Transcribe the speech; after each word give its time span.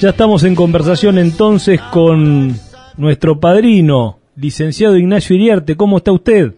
Ya 0.00 0.08
estamos 0.08 0.44
en 0.44 0.54
conversación 0.54 1.18
entonces 1.18 1.78
con 1.92 2.52
nuestro 2.96 3.38
padrino, 3.38 4.16
licenciado 4.34 4.96
Ignacio 4.96 5.36
Iriarte. 5.36 5.76
¿Cómo 5.76 5.98
está 5.98 6.10
usted? 6.10 6.54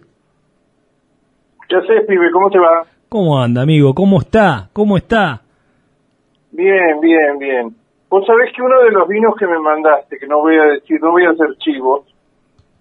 ¿Qué 1.69 1.75
haces, 1.75 2.07
pibe? 2.07 2.31
¿Cómo 2.31 2.51
te 2.51 2.61
va? 2.61 2.85
¿Cómo 3.09 3.43
anda, 3.43 3.63
amigo? 3.63 3.95
¿Cómo 3.95 4.21
está? 4.21 4.69
¿Cómo 4.73 4.97
está? 4.97 5.43
Bien, 6.53 7.01
bien, 7.01 7.39
bien. 7.41 7.75
Vos 8.09 8.25
sabés 8.29 8.53
que 8.55 8.63
uno 8.63 8.81
de 8.85 8.93
los 8.93 9.09
vinos 9.09 9.35
que 9.37 9.49
me 9.49 9.59
mandaste, 9.59 10.19
que 10.19 10.29
no 10.29 10.39
voy 10.39 10.55
a 10.55 10.65
decir, 10.75 11.01
no 11.03 11.11
voy 11.11 11.25
a 11.25 11.31
hacer 11.31 11.49
chivos, 11.59 12.03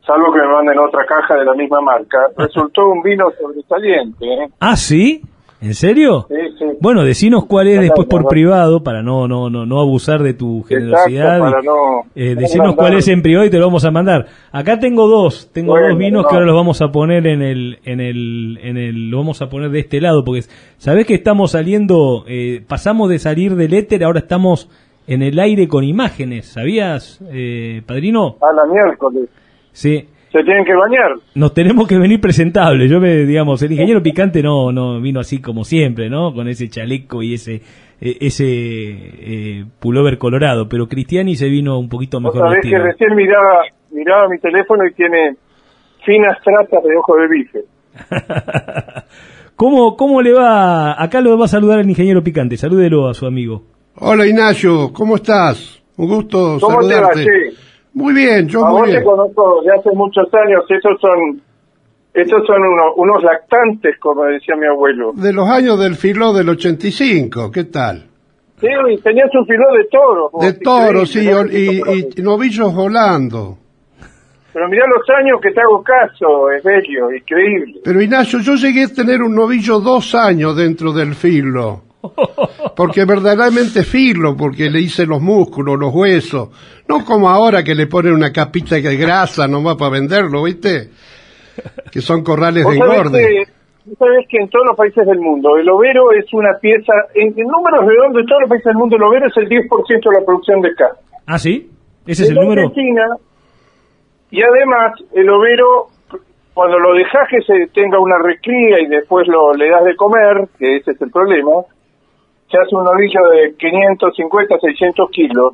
salvo 0.05 0.31
que 0.31 0.41
me 0.41 0.47
manden 0.47 0.77
otra 0.77 1.07
caja 1.07 1.37
de 1.37 1.45
la 1.45 1.55
misma 1.55 1.81
marca, 1.81 2.19
resultó 2.37 2.87
un 2.87 3.01
vino 3.01 3.31
sobresaliente. 3.31 4.25
¿eh? 4.31 4.47
¿Ah, 4.59 4.75
sí? 4.75 5.23
¿En 5.61 5.75
serio? 5.75 6.25
Sí, 6.27 6.35
sí. 6.57 6.65
Bueno, 6.79 7.03
decinos 7.03 7.45
cuál 7.45 7.67
es 7.67 7.79
después 7.79 8.07
por 8.07 8.27
privado, 8.27 8.81
para 8.83 9.03
no 9.03 9.27
no 9.27 9.49
no 9.51 9.65
no 9.67 9.79
abusar 9.79 10.23
de 10.23 10.33
tu 10.33 10.63
generosidad. 10.63 11.37
Exacto, 11.37 11.43
para 11.51 11.61
no- 11.61 12.01
eh, 12.15 12.33
no 12.33 12.41
decinos 12.41 12.75
cuál 12.75 12.93
es 12.95 13.07
en 13.07 13.21
privado 13.21 13.45
y 13.45 13.51
te 13.51 13.59
lo 13.59 13.67
vamos 13.67 13.85
a 13.85 13.91
mandar. 13.91 14.25
Acá 14.51 14.79
tengo 14.79 15.07
dos, 15.07 15.51
tengo 15.53 15.73
Bueno, 15.73 15.89
dos 15.89 15.97
vinos 15.99 16.23
no. 16.23 16.27
que 16.29 16.33
ahora 16.33 16.47
los 16.47 16.55
vamos 16.55 16.81
a 16.81 16.91
poner 16.91 17.27
en 17.27 17.43
el 17.43 17.77
en 17.85 17.99
el 17.99 18.59
en 18.63 18.77
el 18.77 19.11
lo 19.11 19.17
vamos 19.17 19.41
a 19.43 19.49
poner 19.49 19.69
de 19.69 19.79
este 19.81 20.01
lado 20.01 20.23
porque 20.23 20.41
sabés 20.77 21.05
que 21.05 21.13
estamos 21.13 21.51
saliendo 21.51 22.25
eh, 22.27 22.63
pasamos 22.67 23.07
de 23.09 23.19
salir 23.19 23.55
del 23.55 23.75
éter, 23.75 24.03
ahora 24.03 24.19
estamos 24.19 24.67
en 25.05 25.21
el 25.21 25.37
aire 25.39 25.67
con 25.67 25.83
imágenes, 25.83 26.47
¿sabías, 26.47 27.19
eh, 27.31 27.83
padrino? 27.85 28.37
A 28.41 28.51
la 28.53 28.65
miércoles. 28.65 29.29
Sí. 29.73 30.07
Se 30.31 30.43
tienen 30.43 30.63
que 30.63 30.73
bañar. 30.73 31.15
Nos 31.35 31.53
tenemos 31.53 31.87
que 31.87 31.97
venir 31.97 32.21
presentables. 32.21 32.89
Yo 32.89 33.01
me, 33.01 33.25
digamos, 33.25 33.61
el 33.63 33.73
ingeniero 33.73 34.01
picante 34.03 34.41
no, 34.41 34.71
no 34.71 35.01
vino 35.01 35.19
así 35.19 35.41
como 35.41 35.63
siempre, 35.63 36.09
¿no? 36.09 36.33
Con 36.33 36.47
ese 36.47 36.69
chaleco 36.69 37.21
y 37.21 37.33
ese, 37.33 37.55
eh, 37.99 38.17
ese 38.21 38.45
eh, 38.45 39.65
pullover 39.79 40.17
colorado. 40.17 40.69
Pero 40.69 40.87
Cristiani 40.87 41.35
se 41.35 41.49
vino 41.49 41.77
un 41.77 41.89
poquito 41.89 42.21
mejor 42.21 42.39
sabés 42.39 42.61
que 42.61 42.77
recién 42.77 43.15
miraba, 43.15 43.63
miraba 43.91 44.29
mi 44.29 44.39
teléfono 44.39 44.85
y 44.85 44.93
tiene 44.93 45.35
finas 46.05 46.37
tratas 46.43 46.83
de 46.83 46.95
ojo 46.95 47.17
de 47.17 47.27
bife. 47.27 47.59
¿Cómo, 49.55 49.95
¿Cómo 49.97 50.21
le 50.21 50.33
va? 50.33 51.01
Acá 51.01 51.19
lo 51.19 51.37
va 51.37 51.45
a 51.45 51.49
saludar 51.49 51.79
el 51.79 51.89
ingeniero 51.89 52.23
picante. 52.23 52.57
Salúdelo 52.57 53.09
a 53.09 53.13
su 53.13 53.25
amigo. 53.25 53.63
Hola 53.95 54.25
Ignacio, 54.25 54.91
¿cómo 54.93 55.17
estás? 55.17 55.83
Un 55.97 56.07
gusto 56.07 56.57
¿Cómo 56.59 56.79
te 56.79 56.95
va, 56.95 57.13
saludarte. 57.13 57.53
Muy 57.93 58.13
bien, 58.13 58.47
yo 58.47 58.65
A 58.65 58.71
muy 58.71 58.81
vos 58.81 58.89
te 58.91 59.03
conozco 59.03 59.61
de 59.63 59.71
hace 59.73 59.89
muchos 59.93 60.27
años. 60.33 60.63
Estos 60.69 60.99
son, 61.01 61.41
estos 62.13 62.45
son 62.47 62.61
unos, 62.61 62.93
unos 62.95 63.23
lactantes, 63.23 63.99
como 63.99 64.23
decía 64.25 64.55
mi 64.55 64.67
abuelo. 64.67 65.11
De 65.13 65.33
los 65.33 65.49
años 65.49 65.79
del 65.79 65.95
filo 65.95 66.33
del 66.33 66.49
85, 66.49 67.51
¿qué 67.51 67.65
tal? 67.65 68.05
Sí, 68.59 68.67
y 68.67 68.97
tenías 69.01 69.29
un 69.33 69.45
filó 69.45 69.73
de 69.73 69.85
toros. 69.91 70.31
vos, 70.31 70.45
De 70.45 70.53
toro, 70.53 71.05
sí, 71.05 71.27
y 71.27 72.21
novillos 72.21 72.73
volando. 72.73 73.57
Pero 74.53 74.67
mirá 74.67 74.83
los 74.87 75.03
años 75.17 75.39
que 75.41 75.51
te 75.51 75.61
hago 75.61 75.81
caso, 75.81 76.51
es 76.51 76.61
bello, 76.63 77.11
increíble. 77.11 77.81
Pero 77.83 78.01
Ignacio, 78.01 78.39
yo 78.39 78.55
llegué 78.55 78.83
a 78.83 78.87
tener 78.89 79.21
un 79.21 79.33
novillo 79.33 79.79
dos 79.79 80.13
años 80.13 80.55
dentro 80.57 80.91
del 80.91 81.15
filo. 81.15 81.83
Porque 82.75 83.05
verdaderamente 83.05 83.83
filo, 83.83 84.35
porque 84.35 84.69
le 84.69 84.79
hice 84.81 85.05
los 85.05 85.21
músculos, 85.21 85.79
los 85.79 85.93
huesos. 85.93 86.49
No 86.87 87.05
como 87.05 87.29
ahora 87.29 87.63
que 87.63 87.75
le 87.75 87.87
ponen 87.87 88.13
una 88.13 88.31
capita 88.31 88.75
de 88.75 88.97
grasa 88.97 89.47
nomás 89.47 89.75
para 89.75 89.91
venderlo, 89.91 90.43
¿viste? 90.43 90.89
Que 91.91 92.01
son 92.01 92.23
corrales 92.23 92.65
de 92.65 92.75
engorde. 92.75 93.45
sabés 93.97 94.27
que 94.29 94.37
en 94.37 94.49
todos 94.49 94.65
los 94.69 94.77
países 94.77 95.05
del 95.05 95.19
mundo 95.19 95.57
el 95.57 95.69
overo 95.69 96.11
es 96.13 96.25
una 96.33 96.57
pieza, 96.59 96.93
en, 97.15 97.27
en 97.37 97.47
números 97.47 97.85
redondos 97.85 98.23
de 98.23 98.27
todos 98.27 98.41
los 98.41 98.49
países 98.49 98.65
del 98.65 98.77
mundo 98.77 98.95
el 98.95 99.03
overo 99.03 99.27
es 99.27 99.37
el 99.37 99.49
10% 99.49 99.67
de 99.69 100.19
la 100.19 100.25
producción 100.25 100.61
de 100.61 100.73
carne. 100.75 100.99
¿Ah, 101.27 101.37
sí? 101.39 101.69
¿Ese 102.07 102.23
es 102.23 102.29
el 102.29 102.37
En 102.37 102.43
número? 102.43 102.61
Argentina, 102.61 103.05
y 104.31 104.41
además 104.41 104.93
el 105.13 105.29
overo, 105.29 105.87
cuando 106.53 106.79
lo 106.79 106.93
dejas 106.93 107.27
que 107.29 107.41
se 107.41 107.67
tenga 107.73 107.99
una 107.99 108.17
recría 108.23 108.79
y 108.79 108.87
después 108.87 109.27
lo 109.27 109.53
le 109.53 109.69
das 109.69 109.83
de 109.83 109.95
comer, 109.95 110.47
que 110.57 110.77
ese 110.77 110.91
es 110.91 111.01
el 111.01 111.11
problema, 111.11 111.51
se 112.51 112.57
hace 112.57 112.75
un 112.75 112.83
novillo 112.83 113.19
de 113.29 113.55
550, 113.55 114.59
600 114.59 115.09
kilos. 115.11 115.53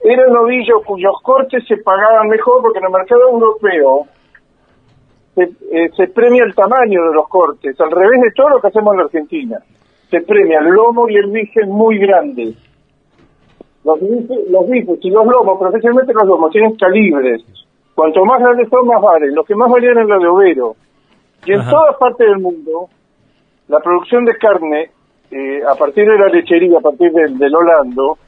Era 0.00 0.28
un 0.28 0.34
novillo 0.34 0.82
cuyos 0.82 1.14
cortes 1.22 1.64
se 1.66 1.78
pagaban 1.78 2.28
mejor 2.28 2.62
porque 2.62 2.78
en 2.78 2.84
el 2.84 2.92
mercado 2.92 3.22
europeo 3.28 4.06
se, 5.34 5.42
eh, 5.42 5.90
se 5.96 6.08
premia 6.08 6.44
el 6.44 6.54
tamaño 6.54 7.02
de 7.08 7.14
los 7.14 7.28
cortes, 7.28 7.78
al 7.80 7.90
revés 7.90 8.20
de 8.22 8.30
todo 8.30 8.50
lo 8.50 8.60
que 8.60 8.68
hacemos 8.68 8.92
en 8.94 8.98
la 8.98 9.04
Argentina. 9.04 9.58
Se 10.10 10.20
premia 10.20 10.60
el 10.60 10.66
lomo 10.66 11.08
y 11.08 11.16
el 11.16 11.26
bife 11.30 11.66
muy 11.66 11.98
grandes. 11.98 12.54
Los 13.84 14.00
bifes, 14.00 14.50
los 14.50 14.68
bifes 14.68 14.98
y 15.02 15.10
los 15.10 15.26
lomos, 15.26 15.58
pero 15.58 15.70
especialmente 15.70 16.14
los 16.14 16.24
lomos, 16.24 16.52
tienen 16.52 16.76
calibres. 16.76 17.42
Cuanto 17.94 18.24
más 18.24 18.40
grandes 18.40 18.68
son, 18.68 18.86
más 18.86 19.02
valen. 19.02 19.34
Los 19.34 19.46
que 19.46 19.54
más 19.54 19.70
valían 19.70 19.92
eran 19.92 20.08
los 20.08 20.22
de 20.22 20.28
overo. 20.28 20.76
Y 21.44 21.52
en 21.52 21.60
Ajá. 21.60 21.70
todas 21.70 21.96
partes 21.96 22.28
del 22.28 22.38
mundo, 22.38 22.88
la 23.68 23.80
producción 23.80 24.24
de 24.24 24.36
carne, 24.36 24.90
eh, 25.30 25.62
a 25.68 25.74
partir 25.74 26.08
de 26.08 26.18
la 26.18 26.28
lechería, 26.28 26.78
a 26.78 26.80
partir 26.80 27.12
del, 27.12 27.54
holando, 27.54 28.18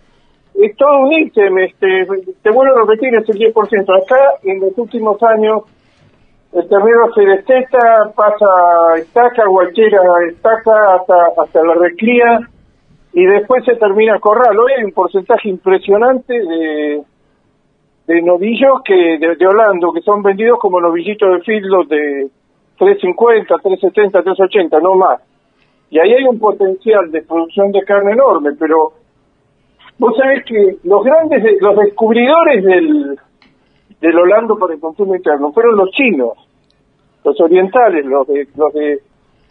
es 0.55 0.77
todo 0.77 1.01
un 1.01 1.13
ítem. 1.13 1.59
Este, 1.59 2.07
te 2.43 2.51
vuelvo 2.51 2.77
a 2.77 2.81
repetir, 2.83 3.15
es 3.15 3.29
el 3.29 3.39
10%. 3.39 4.03
Acá, 4.03 4.17
en 4.43 4.61
los 4.61 4.77
últimos 4.77 5.23
años, 5.23 5.63
el 6.53 6.69
ternero 6.69 7.13
se 7.15 7.23
desteta, 7.23 8.13
pasa 8.17 8.47
estaca, 8.97 9.45
cualquiera 9.47 10.01
estaca 10.29 10.95
hasta, 10.95 11.15
hasta 11.43 11.63
la 11.63 11.75
recría 11.75 12.41
y 13.13 13.27
después 13.27 13.65
se 13.65 13.75
termina 13.77 14.15
el 14.15 14.21
corral. 14.21 14.59
Hoy 14.59 14.73
hay 14.77 14.85
un 14.85 14.93
porcentaje 14.93 15.49
impresionante 15.49 16.33
de, 16.33 17.03
de 18.07 18.23
novillos 18.23 18.81
que 18.85 19.19
de, 19.19 19.47
Holando 19.47 19.93
que 19.93 20.01
son 20.01 20.23
vendidos 20.23 20.59
como 20.59 20.81
novillitos 20.81 21.29
de 21.35 21.41
fildo 21.43 21.85
de 21.85 22.29
350, 22.79 23.55
370, 23.57 24.23
380, 24.23 24.81
no 24.81 24.95
más. 24.95 25.21
Y 25.91 25.99
ahí 25.99 26.13
hay 26.13 26.25
un 26.25 26.39
potencial 26.39 27.11
de 27.11 27.23
producción 27.23 27.73
de 27.73 27.83
carne 27.83 28.13
enorme, 28.13 28.51
pero 28.59 28.93
vos 29.99 30.15
sabés 30.17 30.45
que 30.45 30.77
los 30.85 31.03
grandes, 31.05 31.43
de- 31.43 31.57
los 31.61 31.77
descubridores 31.77 32.63
del, 32.65 33.19
del 34.01 34.19
Holando 34.19 34.57
para 34.59 34.75
el 34.75 34.81
consumo 34.81 35.15
interno 35.15 35.51
fueron 35.53 35.77
los 35.77 35.91
chinos, 35.91 36.35
los 37.25 37.41
orientales, 37.41 38.05
los 38.05 38.27
de, 38.27 38.47
los 38.57 38.73
de 38.75 38.99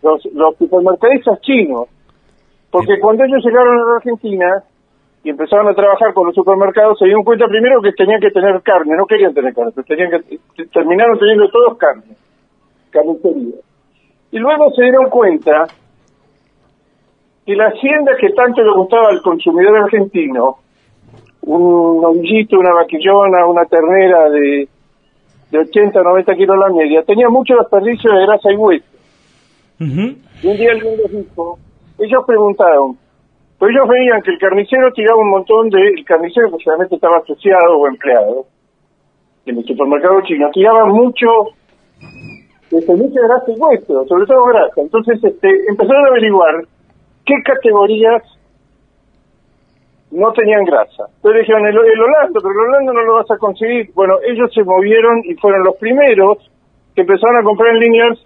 los, 0.03 0.25
los 0.33 0.55
supermercadistas 0.57 1.41
chinos, 1.41 1.87
porque 2.69 2.99
cuando 2.99 3.23
ellos 3.23 3.43
llegaron 3.43 3.79
a 3.79 3.83
la 3.91 3.95
Argentina 3.97 4.63
y 5.23 5.29
empezaron 5.31 5.67
a 5.67 5.73
trabajar 5.73 6.13
con 6.13 6.27
los 6.27 6.35
supermercados 6.35 6.99
se 6.99 7.05
dieron 7.05 7.23
cuenta 7.23 7.47
primero 7.47 7.81
que 7.81 7.91
tenían 7.93 8.21
que 8.21 8.29
tener 8.29 8.61
carne, 8.61 8.95
no 8.95 9.05
querían 9.07 9.33
tener 9.33 9.53
carne, 9.55 9.71
pero 9.73 9.85
tenían 9.87 10.11
que 10.55 10.65
terminaron 10.67 11.17
teniendo 11.17 11.49
todos 11.49 11.77
carne, 11.79 12.15
carnicería. 12.91 13.55
Y 14.31 14.37
luego 14.39 14.69
se 14.75 14.83
dieron 14.83 15.09
cuenta 15.09 15.65
que 17.47 17.55
la 17.55 17.67
hacienda 17.69 18.11
que 18.19 18.29
tanto 18.33 18.61
le 18.61 18.73
gustaba 18.75 19.07
al 19.07 19.21
consumidor 19.21 19.77
argentino, 19.77 20.57
un 21.43 22.01
novillito, 22.01 22.59
una 22.59 22.73
vaquillona, 22.73 23.45
una 23.47 23.63
ternera 23.63 24.29
de, 24.29 24.67
de 25.49 25.57
80 25.57 25.97
90 25.97 26.35
kilos 26.35 26.57
la 26.57 26.75
media, 26.75 27.03
tenía 27.03 27.29
mucho 27.29 27.55
desperdicio 27.55 28.11
de 28.11 28.25
grasa 28.25 28.51
y 28.51 28.55
hueso. 28.57 28.85
Y 29.79 29.83
un 30.47 30.57
día 30.57 30.71
alguien 30.71 30.97
les 30.97 31.09
dijo, 31.09 31.57
ellos 31.99 32.23
preguntaron, 32.27 32.97
pues 33.57 33.71
ellos 33.71 33.87
veían 33.87 34.21
que 34.23 34.31
el 34.31 34.39
carnicero 34.39 34.91
tiraba 34.91 35.21
un 35.21 35.29
montón 35.29 35.69
de, 35.69 35.79
el 35.95 36.03
carnicero 36.03 36.51
que 36.51 36.61
generalmente 36.61 36.95
estaba 36.95 37.19
asociado 37.19 37.77
o 37.77 37.87
empleado, 37.87 38.45
en 39.45 39.57
el 39.57 39.63
supermercado 39.63 40.19
chino, 40.23 40.49
tiraba 40.51 40.85
mucho, 40.87 41.27
este, 42.71 42.93
mucha 42.93 43.21
grasa 43.21 43.51
y 43.55 43.57
hueso, 43.57 44.05
sobre 44.05 44.25
todo 44.25 44.43
grasa. 44.47 44.81
Entonces 44.81 45.23
este, 45.23 45.47
empezaron 45.69 46.05
a 46.07 46.09
averiguar 46.09 46.67
qué 47.27 47.35
categorías 47.43 48.23
no 50.09 50.31
tenían 50.31 50.63
grasa. 50.63 51.05
Entonces 51.17 51.41
dijeron, 51.41 51.67
el, 51.67 51.75
el 51.75 52.01
Holando, 52.01 52.39
pero 52.41 52.51
el 52.51 52.69
Holando 52.69 52.93
no 52.93 53.01
lo 53.03 53.13
vas 53.15 53.29
a 53.29 53.37
conseguir. 53.37 53.91
Bueno, 53.93 54.15
ellos 54.25 54.49
se 54.53 54.63
movieron 54.63 55.21
y 55.25 55.35
fueron 55.35 55.63
los 55.63 55.75
primeros 55.75 56.49
que 56.95 57.01
empezaron 57.01 57.37
a 57.37 57.43
comprar 57.43 57.75
en 57.75 57.79
líneas 57.79 58.19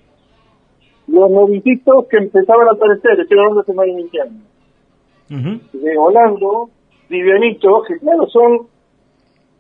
los 1.08 1.30
novillitos 1.30 2.08
que 2.10 2.18
empezaban 2.18 2.68
a 2.70 2.72
aparecer, 2.72 3.20
estoy 3.20 3.38
hablando 3.38 3.62
hace 3.62 3.74
más 3.74 3.86
de 3.86 3.96
20 3.96 4.22
años, 4.22 5.62
de 5.74 5.98
Holando, 5.98 6.70
livianitos, 7.10 7.86
que 7.88 8.00
claro, 8.00 8.28
son, 8.28 8.68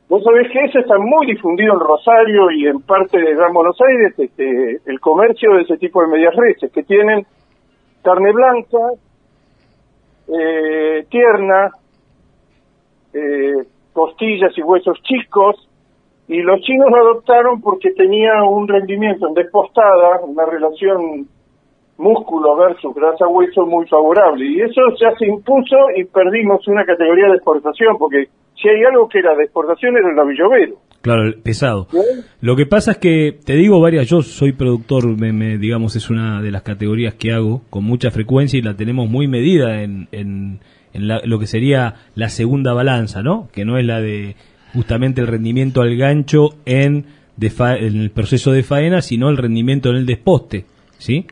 vos 0.07 0.23
sabés 0.23 0.49
que 0.51 0.63
eso 0.63 0.79
está 0.79 0.97
muy 0.97 1.27
difundido 1.27 1.73
en 1.73 1.79
Rosario 1.79 2.51
y 2.51 2.67
en 2.67 2.81
parte 2.81 3.17
de 3.17 3.35
Gran 3.35 3.53
Buenos 3.53 3.75
Aires, 3.81 4.17
este, 4.17 4.79
el 4.85 4.99
comercio 5.01 5.55
de 5.55 5.63
ese 5.63 5.77
tipo 5.77 6.01
de 6.01 6.07
medias 6.07 6.33
reses, 6.35 6.71
que 6.71 6.83
tienen 6.83 7.25
carne 8.01 8.31
blanca, 8.31 8.77
eh, 10.39 11.05
tierna, 11.09 11.71
eh, 13.13 13.65
costillas 13.93 14.57
y 14.57 14.61
huesos 14.61 15.01
chicos, 15.03 15.67
y 16.27 16.41
los 16.41 16.61
chinos 16.61 16.89
lo 16.89 16.97
adoptaron 16.97 17.61
porque 17.61 17.91
tenía 17.91 18.43
un 18.43 18.67
rendimiento 18.67 19.27
en 19.27 19.33
despostada, 19.33 20.21
una 20.23 20.45
relación 20.45 21.27
músculo 21.97 22.55
versus 22.55 22.95
grasa 22.95 23.27
hueso 23.27 23.65
muy 23.65 23.85
favorable. 23.87 24.45
Y 24.45 24.61
eso 24.61 24.81
ya 24.99 25.13
se 25.17 25.27
impuso 25.27 25.75
y 25.95 26.05
perdimos 26.05 26.67
una 26.67 26.85
categoría 26.85 27.27
de 27.27 27.35
exportación 27.35 27.97
porque 27.97 28.27
si 28.61 28.69
hay 28.69 28.83
algo 28.83 29.07
que 29.09 29.19
era 29.19 29.35
de 29.35 29.43
exportación 29.43 29.97
era 29.97 30.09
el 30.09 30.15
novillovero. 30.15 30.75
Claro, 31.01 31.23
el 31.23 31.35
pesado. 31.35 31.87
Lo 32.41 32.55
que 32.55 32.67
pasa 32.67 32.91
es 32.91 32.97
que, 32.97 33.35
te 33.43 33.53
digo 33.55 33.79
varias, 33.81 34.07
yo 34.07 34.21
soy 34.21 34.51
productor, 34.51 35.07
me, 35.19 35.33
me- 35.33 35.57
digamos, 35.57 35.95
es 35.95 36.09
una 36.11 36.41
de 36.43 36.51
las 36.51 36.61
categorías 36.61 37.15
que 37.15 37.31
hago 37.33 37.63
con 37.71 37.83
mucha 37.83 38.11
frecuencia 38.11 38.59
y 38.59 38.61
la 38.61 38.75
tenemos 38.75 39.09
muy 39.09 39.27
medida 39.27 39.81
en, 39.81 40.07
en, 40.11 40.59
en 40.93 41.07
la- 41.07 41.21
lo 41.25 41.39
que 41.39 41.47
sería 41.47 41.95
la 42.13 42.29
segunda 42.29 42.73
balanza, 42.73 43.23
¿no? 43.23 43.49
Que 43.51 43.65
no 43.65 43.79
es 43.79 43.85
la 43.85 43.99
de 43.99 44.35
justamente 44.73 45.21
el 45.21 45.27
rendimiento 45.27 45.81
al 45.81 45.97
gancho 45.97 46.49
en, 46.65 47.05
de 47.35 47.49
fa- 47.49 47.77
en 47.77 47.99
el 47.99 48.11
proceso 48.11 48.51
de 48.51 48.61
faena, 48.61 49.01
sino 49.01 49.29
el 49.29 49.37
rendimiento 49.37 49.89
en 49.89 49.95
el 49.95 50.05
desposte, 50.05 50.65
¿sí? 50.99 51.25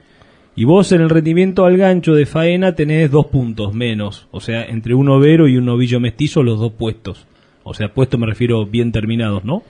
Y 0.59 0.65
vos 0.65 0.91
en 0.91 0.99
el 0.99 1.09
rendimiento 1.09 1.63
al 1.63 1.77
gancho 1.77 2.13
de 2.13 2.25
faena 2.25 2.75
tenés 2.75 3.09
dos 3.09 3.27
puntos 3.27 3.73
menos, 3.73 4.27
o 4.31 4.41
sea, 4.41 4.65
entre 4.65 4.93
un 4.93 5.07
overo 5.07 5.47
y 5.47 5.55
un 5.55 5.63
novillo 5.63 6.01
mestizo 6.01 6.43
los 6.43 6.59
dos 6.59 6.73
puestos. 6.73 7.25
O 7.63 7.73
sea, 7.73 7.93
puestos 7.93 8.19
me 8.19 8.25
refiero 8.25 8.65
bien 8.65 8.91
terminados, 8.91 9.45
¿no? 9.45 9.63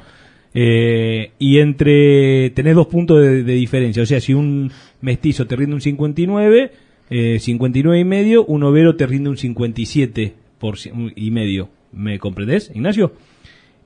Eh, 0.55 1.29
y 1.37 1.59
entre 1.59 2.49
tenés 2.55 2.73
dos 2.73 2.87
puntos 2.87 3.21
de, 3.21 3.43
de 3.43 3.53
diferencia, 3.53 4.01
o 4.01 4.05
sea, 4.07 4.19
si 4.19 4.33
un 4.33 4.71
mestizo 4.99 5.45
te 5.45 5.55
rinde 5.55 5.75
un 5.75 5.81
59, 5.81 6.71
eh, 7.11 7.37
59 7.37 7.99
y 7.99 8.03
medio, 8.03 8.43
un 8.45 8.63
overo 8.63 8.95
te 8.95 9.05
rinde 9.05 9.29
un 9.29 9.37
57 9.37 10.33
por, 10.57 10.77
y 11.15 11.29
medio. 11.29 11.69
¿Me 11.91 12.17
comprendés, 12.17 12.71
Ignacio? 12.73 13.11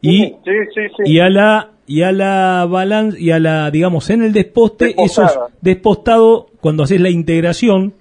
Y, 0.02 0.20
sí, 0.22 0.36
sí, 0.74 0.82
sí. 0.96 1.12
y 1.12 1.20
a 1.20 1.30
la 1.30 1.72
y 1.86 2.04
a 2.04 2.14
la 2.14 2.66
balanza 2.66 3.20
y 3.20 3.32
a 3.32 3.40
la 3.40 3.70
digamos 3.72 4.10
en 4.10 4.24
el 4.24 4.32
desposte 4.32 4.92
eso 4.92 5.22
Despostada. 5.22 5.48
es 5.48 5.54
despostado 5.62 6.53
cuando 6.64 6.84
haces 6.84 7.02
la 7.02 7.10
integración 7.10 7.94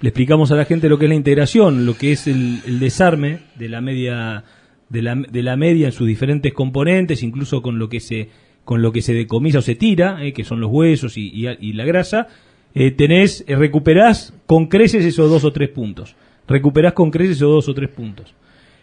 le 0.00 0.08
explicamos 0.10 0.52
a 0.52 0.54
la 0.54 0.66
gente 0.66 0.88
lo 0.88 1.00
que 1.00 1.06
es 1.06 1.08
la 1.08 1.16
integración 1.16 1.84
lo 1.84 1.94
que 1.98 2.12
es 2.12 2.28
el, 2.28 2.78
desarme 2.78 3.40
de 3.56 3.68
la 3.68 3.80
media 3.80 4.44
de 4.88 5.02
la, 5.02 5.56
media 5.56 5.86
en 5.86 5.92
sus 5.92 6.06
diferentes 6.06 6.52
componentes 6.52 7.24
incluso 7.24 7.60
con 7.60 7.80
lo 7.80 7.88
que 7.88 7.98
se 7.98 8.28
con 8.64 8.82
lo 8.82 8.92
que 8.92 9.02
se 9.02 9.14
decomisa 9.14 9.58
o 9.58 9.62
se 9.62 9.74
tira 9.74 10.24
eh, 10.24 10.32
que 10.32 10.44
son 10.44 10.60
los 10.60 10.70
huesos 10.70 11.16
y, 11.16 11.72
la 11.72 11.84
grasa 11.84 12.28
eh, 12.72 12.92
tenés 12.92 13.44
eh, 13.48 13.56
recuperás 13.56 14.32
con 14.46 14.66
creces 14.66 15.04
esos 15.04 15.28
dos 15.28 15.42
o 15.42 15.50
tres 15.52 15.70
puntos. 15.70 16.14
Recuperás 16.46 16.92
con 16.92 17.10
creces 17.10 17.38
esos 17.38 17.50
dos 17.50 17.68
o 17.68 17.74
tres 17.74 17.88
puntos. 17.88 18.32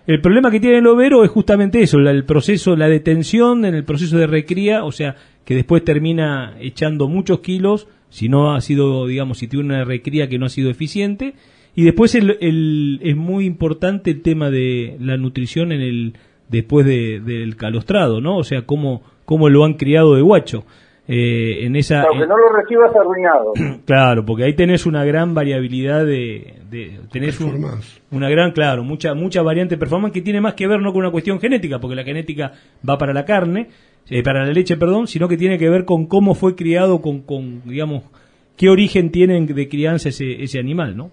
El 0.06 0.20
problema 0.20 0.52
que 0.52 0.60
tiene 0.60 0.80
el 0.80 0.88
overo 0.88 1.24
es 1.24 1.32
justamente 1.32 1.82
eso, 1.82 2.00
el 2.00 2.26
proceso, 2.26 2.76
la 2.76 2.90
detención 2.90 3.64
en 3.64 3.76
el 3.76 3.86
proceso 3.86 4.18
de 4.18 4.28
recría, 4.28 4.84
o 4.84 4.92
sea, 4.92 5.16
que 5.46 5.56
después 5.56 5.86
termina 5.86 6.58
echando 6.60 7.08
muchos 7.08 7.40
kilos, 7.40 7.88
si 8.10 8.30
no 8.30 8.54
ha 8.56 8.62
sido, 8.62 9.08
digamos, 9.08 9.38
si 9.40 9.48
tiene 9.48 9.66
una 9.66 9.84
recría 9.86 10.28
que 10.30 10.38
no 10.40 10.46
ha 10.46 10.50
sido 10.50 10.70
eficiente, 10.70 11.34
y 11.76 11.84
después 11.84 12.16
el, 12.16 12.38
el- 12.42 13.00
es 13.04 13.16
muy 13.16 13.46
importante 13.46 14.12
el 14.12 14.22
tema 14.22 14.50
de 14.50 14.98
la 15.00 15.18
nutrición 15.18 15.72
en 15.72 15.82
el 15.82 16.14
después 16.50 16.86
de- 16.86 17.20
del 17.20 17.56
calostrado, 17.56 18.22
¿no? 18.22 18.38
O 18.38 18.44
sea, 18.44 18.64
cómo, 18.64 19.04
cómo 19.26 19.50
lo 19.50 19.66
han 19.66 19.74
criado 19.76 20.16
de 20.16 20.22
guacho. 20.22 20.66
Eh, 21.10 21.66
en 21.66 21.76
esa, 21.78 22.02
Aunque 22.02 22.28
no 22.28 22.38
lo 22.38 22.50
recibas 22.50 22.94
arruinado. 22.96 23.54
Claro, 23.86 24.26
porque 24.26 24.44
ahí 24.44 24.54
tenés 24.54 24.86
una 24.86 25.06
gran 25.06 25.34
variabilidad 25.34 26.06
de, 26.06 26.56
de 26.70 27.00
tenés 27.12 27.40
un- 27.40 27.52
Performance. 27.52 28.02
una 28.12 28.30
gran, 28.30 28.52
claro, 28.52 28.84
mucha 28.84 29.14
mucha 29.14 29.42
variante 29.42 29.76
de 29.76 29.80
performance 29.80 30.14
que 30.14 30.22
tiene 30.22 30.42
más 30.42 30.54
que 30.56 30.68
ver 30.68 30.82
no 30.82 30.92
con 30.92 31.00
una 31.04 31.12
cuestión 31.12 31.40
genética, 31.40 31.80
porque 31.80 31.96
la 31.96 32.04
genética 32.04 32.52
va 32.88 32.98
para 32.98 33.14
la 33.14 33.24
carne, 33.24 33.70
eh, 34.10 34.22
para 34.22 34.46
la 34.46 34.52
leche, 34.52 34.76
perdón, 34.76 35.08
sino 35.08 35.30
que 35.30 35.38
tiene 35.38 35.58
que 35.58 35.70
ver 35.70 35.86
con 35.86 36.08
cómo 36.08 36.36
fue 36.36 36.56
criado, 36.56 37.02
con, 37.02 37.22
con 37.22 37.62
digamos, 37.64 38.04
qué 38.58 38.70
origen 38.70 39.10
tiene 39.12 39.40
de 39.46 39.70
crianza 39.70 40.10
ese, 40.10 40.44
ese 40.44 40.60
animal, 40.60 40.98
¿no? 40.98 41.12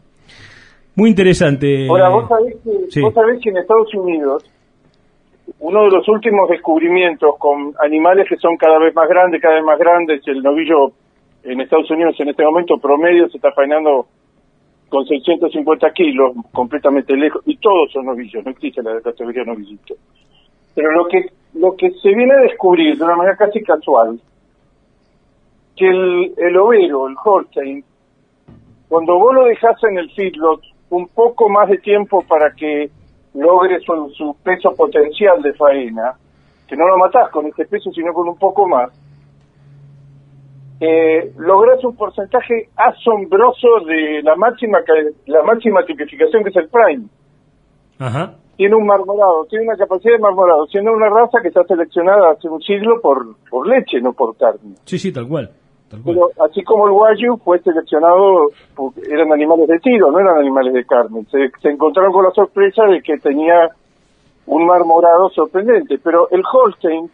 Muy 0.96 1.10
interesante. 1.10 1.88
Ahora, 1.88 2.08
vos 2.08 2.28
sabés, 2.28 2.54
que, 2.64 2.70
sí. 2.90 3.00
vos 3.00 3.14
sabés 3.14 3.40
que 3.42 3.50
en 3.50 3.58
Estados 3.58 3.92
Unidos, 3.94 4.44
uno 5.60 5.84
de 5.84 5.90
los 5.90 6.08
últimos 6.08 6.48
descubrimientos 6.48 7.36
con 7.38 7.74
animales 7.78 8.26
que 8.28 8.36
son 8.36 8.56
cada 8.56 8.78
vez 8.78 8.94
más 8.94 9.08
grandes, 9.08 9.40
cada 9.40 9.56
vez 9.56 9.64
más 9.64 9.78
grandes, 9.78 10.22
el 10.26 10.42
novillo 10.42 10.92
en 11.42 11.60
Estados 11.60 11.90
Unidos 11.90 12.14
en 12.18 12.30
este 12.30 12.44
momento 12.44 12.78
promedio 12.78 13.28
se 13.28 13.36
está 13.36 13.52
faenando 13.52 14.06
con 14.88 15.04
650 15.06 15.90
kilos, 15.92 16.32
completamente 16.52 17.16
lejos, 17.16 17.42
y 17.46 17.56
todos 17.56 17.90
son 17.92 18.06
novillos, 18.06 18.44
no 18.44 18.50
existe 18.50 18.82
la 18.82 19.00
categoría 19.00 19.44
novillito. 19.44 19.94
Pero 20.74 20.92
lo 20.92 21.06
que, 21.08 21.26
lo 21.54 21.74
que 21.76 21.90
se 21.90 22.14
viene 22.14 22.32
a 22.32 22.42
descubrir 22.42 22.96
de 22.96 23.04
una 23.04 23.16
manera 23.16 23.36
casi 23.36 23.62
casual, 23.62 24.20
que 25.76 25.88
el, 25.88 26.32
el 26.36 26.56
overo, 26.56 27.08
el 27.08 27.16
Holstein, 27.22 27.84
cuando 28.88 29.18
vos 29.18 29.34
lo 29.34 29.44
dejas 29.46 29.82
en 29.84 29.98
el 29.98 30.10
feedlot 30.12 30.60
un 30.90 31.08
poco 31.08 31.48
más 31.48 31.68
de 31.68 31.78
tiempo 31.78 32.22
para 32.22 32.52
que 32.54 32.90
logre 33.34 33.80
su, 33.80 34.10
su 34.16 34.36
peso 34.42 34.70
potencial 34.76 35.42
de 35.42 35.52
faena, 35.54 36.14
que 36.66 36.76
no 36.76 36.86
lo 36.88 36.98
matás 36.98 37.30
con 37.30 37.46
ese 37.46 37.66
peso, 37.66 37.90
sino 37.92 38.12
con 38.12 38.28
un 38.28 38.38
poco 38.38 38.66
más, 38.66 38.90
eh, 40.80 41.32
logras 41.38 41.82
un 41.84 41.96
porcentaje 41.96 42.68
asombroso 42.76 43.68
de 43.86 44.22
la 44.22 44.34
máxima 44.36 44.78
la 45.26 45.42
máxima 45.42 45.84
tipificación 45.84 46.42
que 46.42 46.50
es 46.50 46.56
el 46.56 46.68
prime. 46.68 47.04
Ajá. 47.98 48.34
Tiene 48.56 48.74
un 48.76 48.86
marmorado, 48.86 49.46
tiene 49.46 49.66
una 49.66 49.76
capacidad 49.76 50.14
de 50.14 50.20
marmorado, 50.20 50.66
siendo 50.66 50.92
una 50.92 51.08
raza 51.08 51.40
que 51.42 51.48
está 51.48 51.64
seleccionada 51.64 52.32
hace 52.32 52.48
un 52.48 52.60
siglo 52.60 53.00
por, 53.00 53.36
por 53.50 53.66
leche, 53.66 54.00
no 54.00 54.12
por 54.12 54.36
carne. 54.36 54.74
Sí, 54.84 54.98
sí, 54.98 55.12
tal 55.12 55.26
cual. 55.26 55.50
Pero 56.04 56.30
así 56.44 56.62
como 56.62 56.86
el 56.86 56.92
Wagyu 56.92 57.36
fue 57.38 57.58
seleccionado, 57.60 58.48
eran 59.08 59.32
animales 59.32 59.68
de 59.68 59.78
tiro, 59.78 60.10
no 60.10 60.18
eran 60.18 60.38
animales 60.38 60.72
de 60.72 60.84
carne. 60.84 61.24
Se, 61.30 61.68
encontraron 61.68 62.12
con 62.12 62.24
la 62.24 62.30
sorpresa 62.30 62.84
de 62.84 63.02
que 63.02 63.18
tenía 63.18 63.70
un 64.46 64.66
marmorado 64.66 65.28
sorprendente. 65.30 65.98
Pero 66.02 66.28
el 66.30 66.42
Holstein 66.50 67.10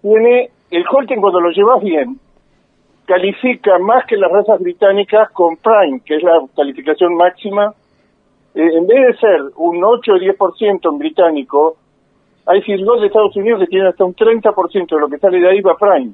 tiene, 0.00 0.50
el 0.70 0.84
Holstein 0.90 1.20
cuando 1.20 1.40
lo 1.40 1.50
llevas 1.50 1.82
bien, 1.82 2.18
califica 3.04 3.78
más 3.78 4.06
que 4.06 4.16
las 4.16 4.30
razas 4.30 4.60
británicas 4.60 5.30
con 5.32 5.56
Prime, 5.56 6.00
que 6.04 6.16
es 6.16 6.22
la 6.22 6.40
calificación 6.56 7.14
máxima. 7.14 7.74
Eh, 8.54 8.68
en 8.76 8.86
vez 8.86 9.06
de 9.06 9.16
ser 9.18 9.40
un 9.56 9.82
8 9.84 10.12
o 10.12 10.16
10% 10.16 10.90
en 10.90 10.98
británico, 10.98 11.76
hay 12.46 12.62
feedlots 12.62 13.00
de 13.00 13.06
Estados 13.06 13.36
Unidos 13.36 13.60
que 13.60 13.66
tienen 13.66 13.88
hasta 13.88 14.04
un 14.04 14.14
30% 14.14 14.94
de 14.94 15.00
lo 15.00 15.08
que 15.08 15.18
sale 15.18 15.40
de 15.40 15.48
ahí 15.48 15.60
va 15.60 15.76
Prime. 15.76 16.12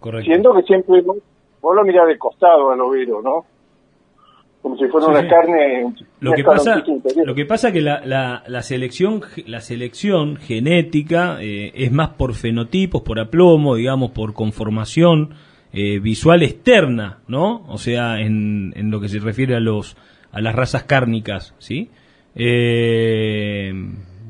Correcto. 0.00 0.26
Siendo 0.30 0.54
que 0.54 0.62
siempre 0.62 1.00
vos 1.02 1.16
vos 1.60 1.74
lo 1.74 1.82
mirás 1.84 2.06
de 2.06 2.16
costado 2.18 2.70
al 2.70 2.80
overo, 2.80 3.20
¿no? 3.22 3.44
Como 4.62 4.76
si 4.76 4.86
fuera 4.88 5.06
Sí, 5.06 5.12
una 5.12 5.22
sí. 5.22 5.28
carne. 5.28 5.94
Lo 6.20 6.32
que 6.32 6.44
pasa, 6.44 6.84
lo 7.24 7.34
que 7.34 7.44
pasa 7.46 7.72
que 7.72 7.80
la, 7.80 8.00
la, 8.04 8.42
la 8.46 8.62
selección, 8.62 9.22
la 9.46 9.60
selección 9.60 10.36
genética 10.36 11.38
eh, 11.40 11.72
es 11.74 11.92
más 11.92 12.10
por 12.10 12.34
fenotipos, 12.34 13.02
por 13.02 13.18
aplomo, 13.20 13.76
digamos, 13.76 14.10
por 14.12 14.34
conformación 14.34 15.30
eh, 15.72 15.98
visual 16.00 16.42
externa, 16.42 17.18
¿no? 17.28 17.62
O 17.68 17.78
sea, 17.78 18.20
en, 18.20 18.72
en 18.76 18.90
lo 18.90 19.00
que 19.00 19.08
se 19.08 19.18
refiere 19.20 19.54
a 19.56 19.60
los 19.60 19.96
a 20.30 20.40
las 20.40 20.54
razas 20.54 20.84
cárnicas, 20.84 21.54
¿sí? 21.58 21.90
Eh, 22.34 23.72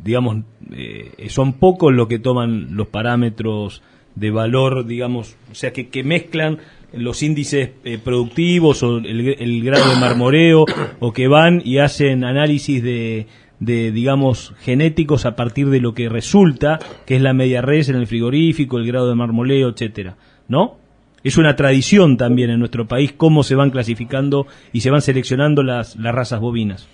digamos, 0.04 0.38
eh, 0.72 1.26
son 1.28 1.54
pocos 1.54 1.92
lo 1.92 2.06
que 2.08 2.18
toman 2.18 2.74
los 2.76 2.88
parámetros 2.88 3.82
de 4.18 4.30
valor, 4.30 4.86
digamos, 4.86 5.36
o 5.50 5.54
sea, 5.54 5.72
que, 5.72 5.88
que 5.88 6.02
mezclan 6.02 6.58
los 6.92 7.22
índices 7.22 7.70
eh, 7.84 7.98
productivos 8.02 8.82
o 8.82 8.98
el, 8.98 9.62
grado 9.62 9.90
de 9.90 10.00
marmoreo 10.00 10.64
o 11.00 11.12
que 11.12 11.28
van 11.28 11.60
y 11.64 11.78
hacen 11.78 12.24
análisis 12.24 12.82
de, 12.82 13.26
de, 13.60 13.92
digamos, 13.92 14.54
genéticos 14.60 15.26
a 15.26 15.36
partir 15.36 15.68
de 15.68 15.80
lo 15.80 15.94
que 15.94 16.08
resulta, 16.08 16.78
que 17.06 17.16
es 17.16 17.22
la 17.22 17.34
media 17.34 17.60
res 17.60 17.88
en 17.88 17.96
el 17.96 18.06
frigorífico, 18.06 18.78
el 18.78 18.86
grado 18.86 19.08
de 19.08 19.14
marmoleo, 19.14 19.68
etcétera, 19.68 20.16
¿no? 20.48 20.76
Es 21.24 21.36
una 21.36 21.56
tradición 21.56 22.16
también 22.16 22.50
en 22.50 22.60
nuestro 22.60 22.86
país 22.86 23.12
cómo 23.12 23.42
se 23.42 23.56
van 23.56 23.70
clasificando 23.70 24.46
y 24.72 24.80
se 24.80 24.90
van 24.90 25.02
seleccionando 25.02 25.62
las, 25.62 25.96
las 25.96 26.14
razas 26.14 26.40
bovinas. 26.40 26.88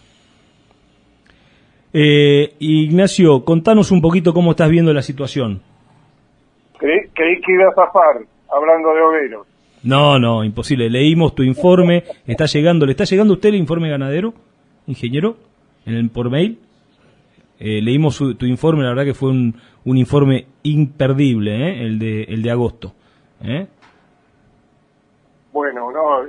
Eh, 1.92 2.54
Ignacio, 2.58 3.44
contanos 3.44 3.92
un 3.92 4.00
poquito 4.00 4.34
cómo 4.34 4.52
estás 4.52 4.70
viendo 4.70 4.92
la 4.92 5.02
situación. 5.02 5.62
Creí, 7.14 7.40
que 7.40 7.52
iba 7.52 7.68
a 7.68 7.74
zafar 7.74 8.16
hablando 8.50 8.92
de 8.94 9.00
overos. 9.02 9.46
No, 9.82 10.18
no, 10.18 10.42
imposible. 10.44 10.88
Leímos 10.90 11.34
tu 11.34 11.42
informe. 11.42 12.04
¿Está 12.26 12.46
llegando? 12.46 12.86
¿Le 12.86 12.92
está 12.92 13.04
llegando 13.04 13.32
a 13.34 13.36
usted 13.36 13.50
el 13.50 13.56
informe 13.56 13.88
ganadero, 13.90 14.32
ingeniero? 14.86 15.36
En 15.86 15.94
el, 15.94 16.10
por 16.10 16.30
mail. 16.30 16.58
Eh, 17.60 17.80
leímos 17.82 18.16
su- 18.16 18.34
tu 18.34 18.46
informe, 18.46 18.82
la 18.82 18.88
verdad 18.90 19.04
que 19.04 19.14
fue 19.14 19.30
un, 19.30 19.54
un 19.84 19.96
informe 19.98 20.46
imperdible, 20.64 21.54
¿eh? 21.68 21.86
el, 21.86 21.98
de, 21.98 22.22
el 22.24 22.42
de 22.42 22.50
agosto. 22.50 22.92
¿eh? 23.42 23.66
Bueno, 25.52 25.92
no, 25.92 26.22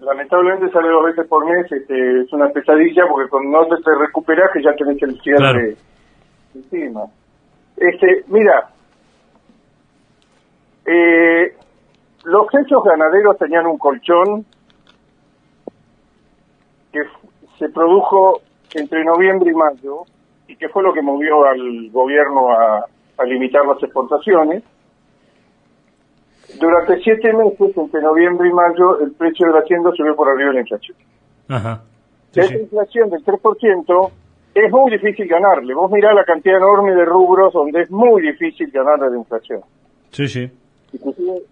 lamentablemente 0.00 0.70
sale 0.72 0.88
dos 0.88 1.04
veces 1.04 1.26
por 1.28 1.44
mes, 1.46 1.70
este, 1.70 2.22
es 2.22 2.32
una 2.32 2.48
pesadilla 2.48 3.04
porque 3.08 3.30
cuando 3.30 3.60
no 3.60 3.66
te 3.76 3.94
recuperas 3.94 4.50
que 4.52 4.62
ya 4.62 4.74
tenés 4.74 5.00
el 5.02 5.20
cierre 5.20 5.38
Claro. 5.38 5.60
encima. 6.56 7.00
Este, 7.76 8.24
mira, 8.26 8.70
eh, 10.86 11.54
los 12.24 12.46
hechos 12.54 12.82
ganaderos 12.84 13.36
tenían 13.38 13.66
un 13.66 13.78
colchón 13.78 14.44
que 16.92 17.00
se 17.58 17.68
produjo 17.70 18.40
entre 18.74 19.04
noviembre 19.04 19.50
y 19.50 19.54
mayo 19.54 20.02
y 20.48 20.56
que 20.56 20.68
fue 20.68 20.82
lo 20.82 20.92
que 20.92 21.02
movió 21.02 21.44
al 21.44 21.90
gobierno 21.90 22.50
a, 22.52 22.86
a 23.18 23.24
limitar 23.24 23.64
las 23.66 23.82
exportaciones. 23.82 24.62
Durante 26.60 27.00
siete 27.02 27.32
meses, 27.32 27.76
entre 27.76 28.02
noviembre 28.02 28.48
y 28.48 28.52
mayo, 28.52 29.00
el 29.00 29.12
precio 29.12 29.46
de 29.46 29.54
la 29.54 29.64
tienda 29.64 29.90
subió 29.96 30.14
por 30.14 30.28
arriba 30.28 30.48
de 30.48 30.54
la 30.54 30.60
inflación. 30.60 30.96
Ajá. 31.48 31.82
Sí, 32.32 32.40
Esa 32.40 32.48
sí. 32.48 32.58
inflación 32.60 33.10
del 33.10 33.24
3% 33.24 34.10
es 34.54 34.70
muy 34.70 34.90
difícil 34.90 35.26
ganarle. 35.28 35.74
Vos 35.74 35.90
mirá 35.90 36.12
la 36.12 36.24
cantidad 36.24 36.58
enorme 36.58 36.94
de 36.94 37.04
rubros 37.04 37.52
donde 37.54 37.82
es 37.82 37.90
muy 37.90 38.20
difícil 38.22 38.70
ganarle 38.70 39.10
la 39.10 39.16
inflación. 39.16 39.60
Sí, 40.10 40.28
sí. 40.28 40.50
Inclusive 40.92 41.42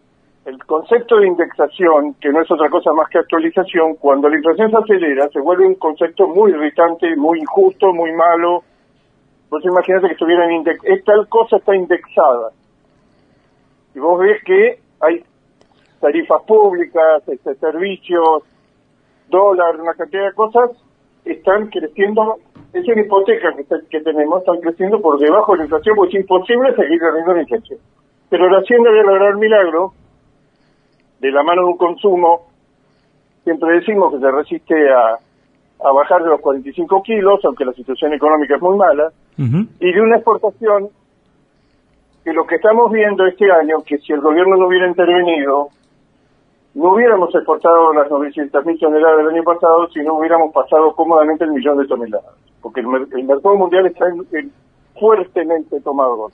el 0.47 0.65
concepto 0.65 1.19
de 1.19 1.29
indexación, 1.29 2.15
que 2.15 2.31
no 2.31 2.41
es 2.41 2.51
otra 2.51 2.71
cosa 2.71 2.93
más 2.93 3.09
que 3.09 3.19
actualización, 3.19 3.97
cuando 3.97 4.29
la 4.29 4.37
inflación 4.37 4.71
se 4.71 4.77
acelera, 4.77 5.29
se 5.29 5.41
vuelve 5.41 5.67
un 5.67 5.75
concepto 5.75 6.27
muy 6.29 6.53
irritante, 6.53 7.15
muy 7.17 7.41
injusto, 7.41 7.93
muy 7.93 8.13
malo. 8.13 8.63
Vos 9.51 9.65
imaginate 9.65 10.07
que 10.07 10.13
estuvieran 10.15 10.53
index 10.53 10.81
es 10.85 11.05
tal 11.05 11.29
cosa 11.29 11.57
está 11.57 11.75
indexada. 11.75 12.53
Y 13.95 13.99
vos 13.99 14.19
ves 14.19 14.43
que 14.45 14.79
hay 15.01 15.23
tarifas 16.01 16.43
públicas, 16.45 17.29
este, 17.29 17.55
servicios, 17.57 18.45
dólar, 19.29 19.79
una 19.81 19.95
cantidad 19.95 20.27
de 20.27 20.33
cosas, 20.33 20.71
están 21.25 21.69
creciendo, 21.69 22.39
es 22.73 22.89
una 22.89 23.01
hipoteca 23.03 23.55
que 23.91 24.01
tenemos, 24.01 24.41
están 24.41 24.61
creciendo 24.61 25.01
por 25.03 25.19
debajo 25.19 25.53
de 25.53 25.59
la 25.59 25.65
inflación, 25.65 25.97
porque 25.97 26.17
es 26.17 26.23
imposible 26.23 26.75
seguir 26.75 26.99
ganando 26.99 27.35
la 27.35 27.43
inflación. 27.43 27.79
Pero 28.31 28.49
la 28.49 28.59
Hacienda 28.61 28.91
había 28.91 29.03
logrado 29.03 29.31
el 29.31 29.37
milagro, 29.39 29.93
de 31.19 31.31
la 31.33 31.43
mano 31.43 31.63
de 31.63 31.69
un 31.69 31.77
consumo, 31.77 32.47
siempre 33.45 33.75
decimos 33.81 34.13
que 34.15 34.21
se 34.21 34.31
resiste 34.31 34.75
a, 34.91 35.19
a 35.89 35.93
bajar 35.93 36.23
de 36.23 36.31
los 36.31 36.41
45 36.41 37.03
kilos, 37.03 37.41
aunque 37.45 37.65
la 37.65 37.73
situación 37.73 38.13
económica 38.15 38.57
es 38.57 38.63
muy 38.63 38.77
mala, 38.77 39.11
y 39.81 39.93
de 39.93 40.01
una 40.01 40.17
exportación 40.17 40.89
que 42.25 42.33
lo 42.33 42.47
que 42.47 42.57
estamos 42.57 42.91
viendo 42.93 43.27
este 43.27 43.51
año, 43.51 43.83
que 43.85 43.99
si 43.99 44.13
el 44.13 44.21
gobierno 44.21 44.57
no 44.57 44.67
hubiera 44.69 44.87
intervenido, 44.87 45.69
no 46.75 46.93
hubiéramos 46.95 47.35
exportado 47.35 47.93
las 47.95 48.09
900.000 48.09 48.79
toneladas 48.79 49.17
del 49.19 49.29
año 49.29 49.43
pasado, 49.43 49.89
si 49.89 50.01
no 50.01 50.15
hubiéramos 50.15 50.53
pasado 50.53 50.95
cómodamente 50.95 51.45
el 51.45 51.53
millón 51.53 51.79
de 51.79 51.87
toneladas. 51.87 52.35
Porque 52.63 52.81
el, 52.81 52.87
el 53.13 53.25
mercado 53.25 53.57
mundial 53.57 53.87
está 53.87 54.07
en- 54.09 54.27
en- 54.33 54.53
fuertemente 54.99 55.81
tomado. 55.81 56.29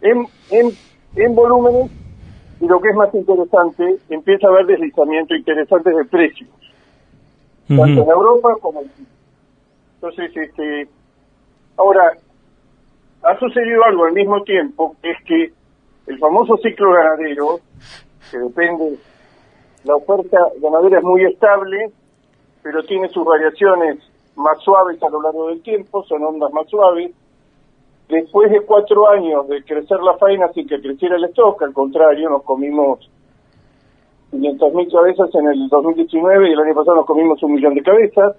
En, 0.00 0.18
en, 0.50 0.70
en 1.16 1.34
volúmenes, 1.34 1.90
y 2.60 2.66
lo 2.66 2.80
que 2.80 2.88
es 2.88 2.96
más 2.96 3.14
interesante, 3.14 3.98
empieza 4.08 4.46
a 4.46 4.50
haber 4.50 4.66
deslizamiento 4.66 5.34
interesante 5.34 5.90
de 5.90 6.04
precios 6.04 6.48
tanto 7.68 8.02
en. 8.02 8.08
Europa 8.10 8.56
como 8.60 8.80
en 8.80 8.92
China. 8.94 9.08
Entonces, 9.94 10.36
este, 10.36 10.88
ahora, 11.76 12.12
ha 13.22 13.38
sucedido 13.38 13.84
algo 13.84 14.04
al 14.04 14.12
mismo 14.12 14.42
tiempo, 14.42 14.96
que 15.02 15.10
es 15.10 15.24
que 15.24 15.52
el 16.06 16.18
famoso 16.18 16.56
ciclo 16.58 16.92
ganadero, 16.92 17.60
que 18.30 18.38
depende, 18.38 18.98
la 19.84 19.96
oferta 19.96 20.38
ganadera 20.60 20.98
es 20.98 21.04
muy 21.04 21.24
estable, 21.24 21.90
pero 22.62 22.82
tiene 22.84 23.08
sus 23.08 23.24
variaciones 23.24 23.98
más 24.36 24.58
suaves 24.60 25.02
a 25.02 25.08
lo 25.08 25.20
largo 25.20 25.48
del 25.48 25.62
tiempo, 25.62 26.04
son 26.04 26.24
ondas 26.24 26.52
más 26.52 26.68
suaves. 26.68 27.10
Después 28.08 28.50
de 28.50 28.62
cuatro 28.62 29.08
años 29.08 29.46
de 29.48 29.62
crecer 29.64 30.00
la 30.00 30.16
faena 30.16 30.48
sin 30.54 30.66
que 30.66 30.80
creciera 30.80 31.16
el 31.16 31.24
stock, 31.24 31.62
al 31.62 31.74
contrario, 31.74 32.30
nos 32.30 32.42
comimos 32.42 33.00
500.000 34.32 34.92
cabezas 34.92 35.34
en 35.34 35.48
el 35.48 35.68
2019 35.68 36.48
y 36.48 36.52
el 36.52 36.60
año 36.60 36.74
pasado 36.74 36.96
nos 36.96 37.06
comimos 37.06 37.42
un 37.42 37.52
millón 37.52 37.74
de 37.74 37.82
cabezas. 37.82 38.36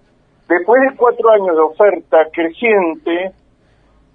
Después 0.47 0.81
de 0.81 0.97
cuatro 0.97 1.29
años 1.29 1.55
de 1.55 1.61
oferta 1.61 2.17
creciente, 2.33 3.31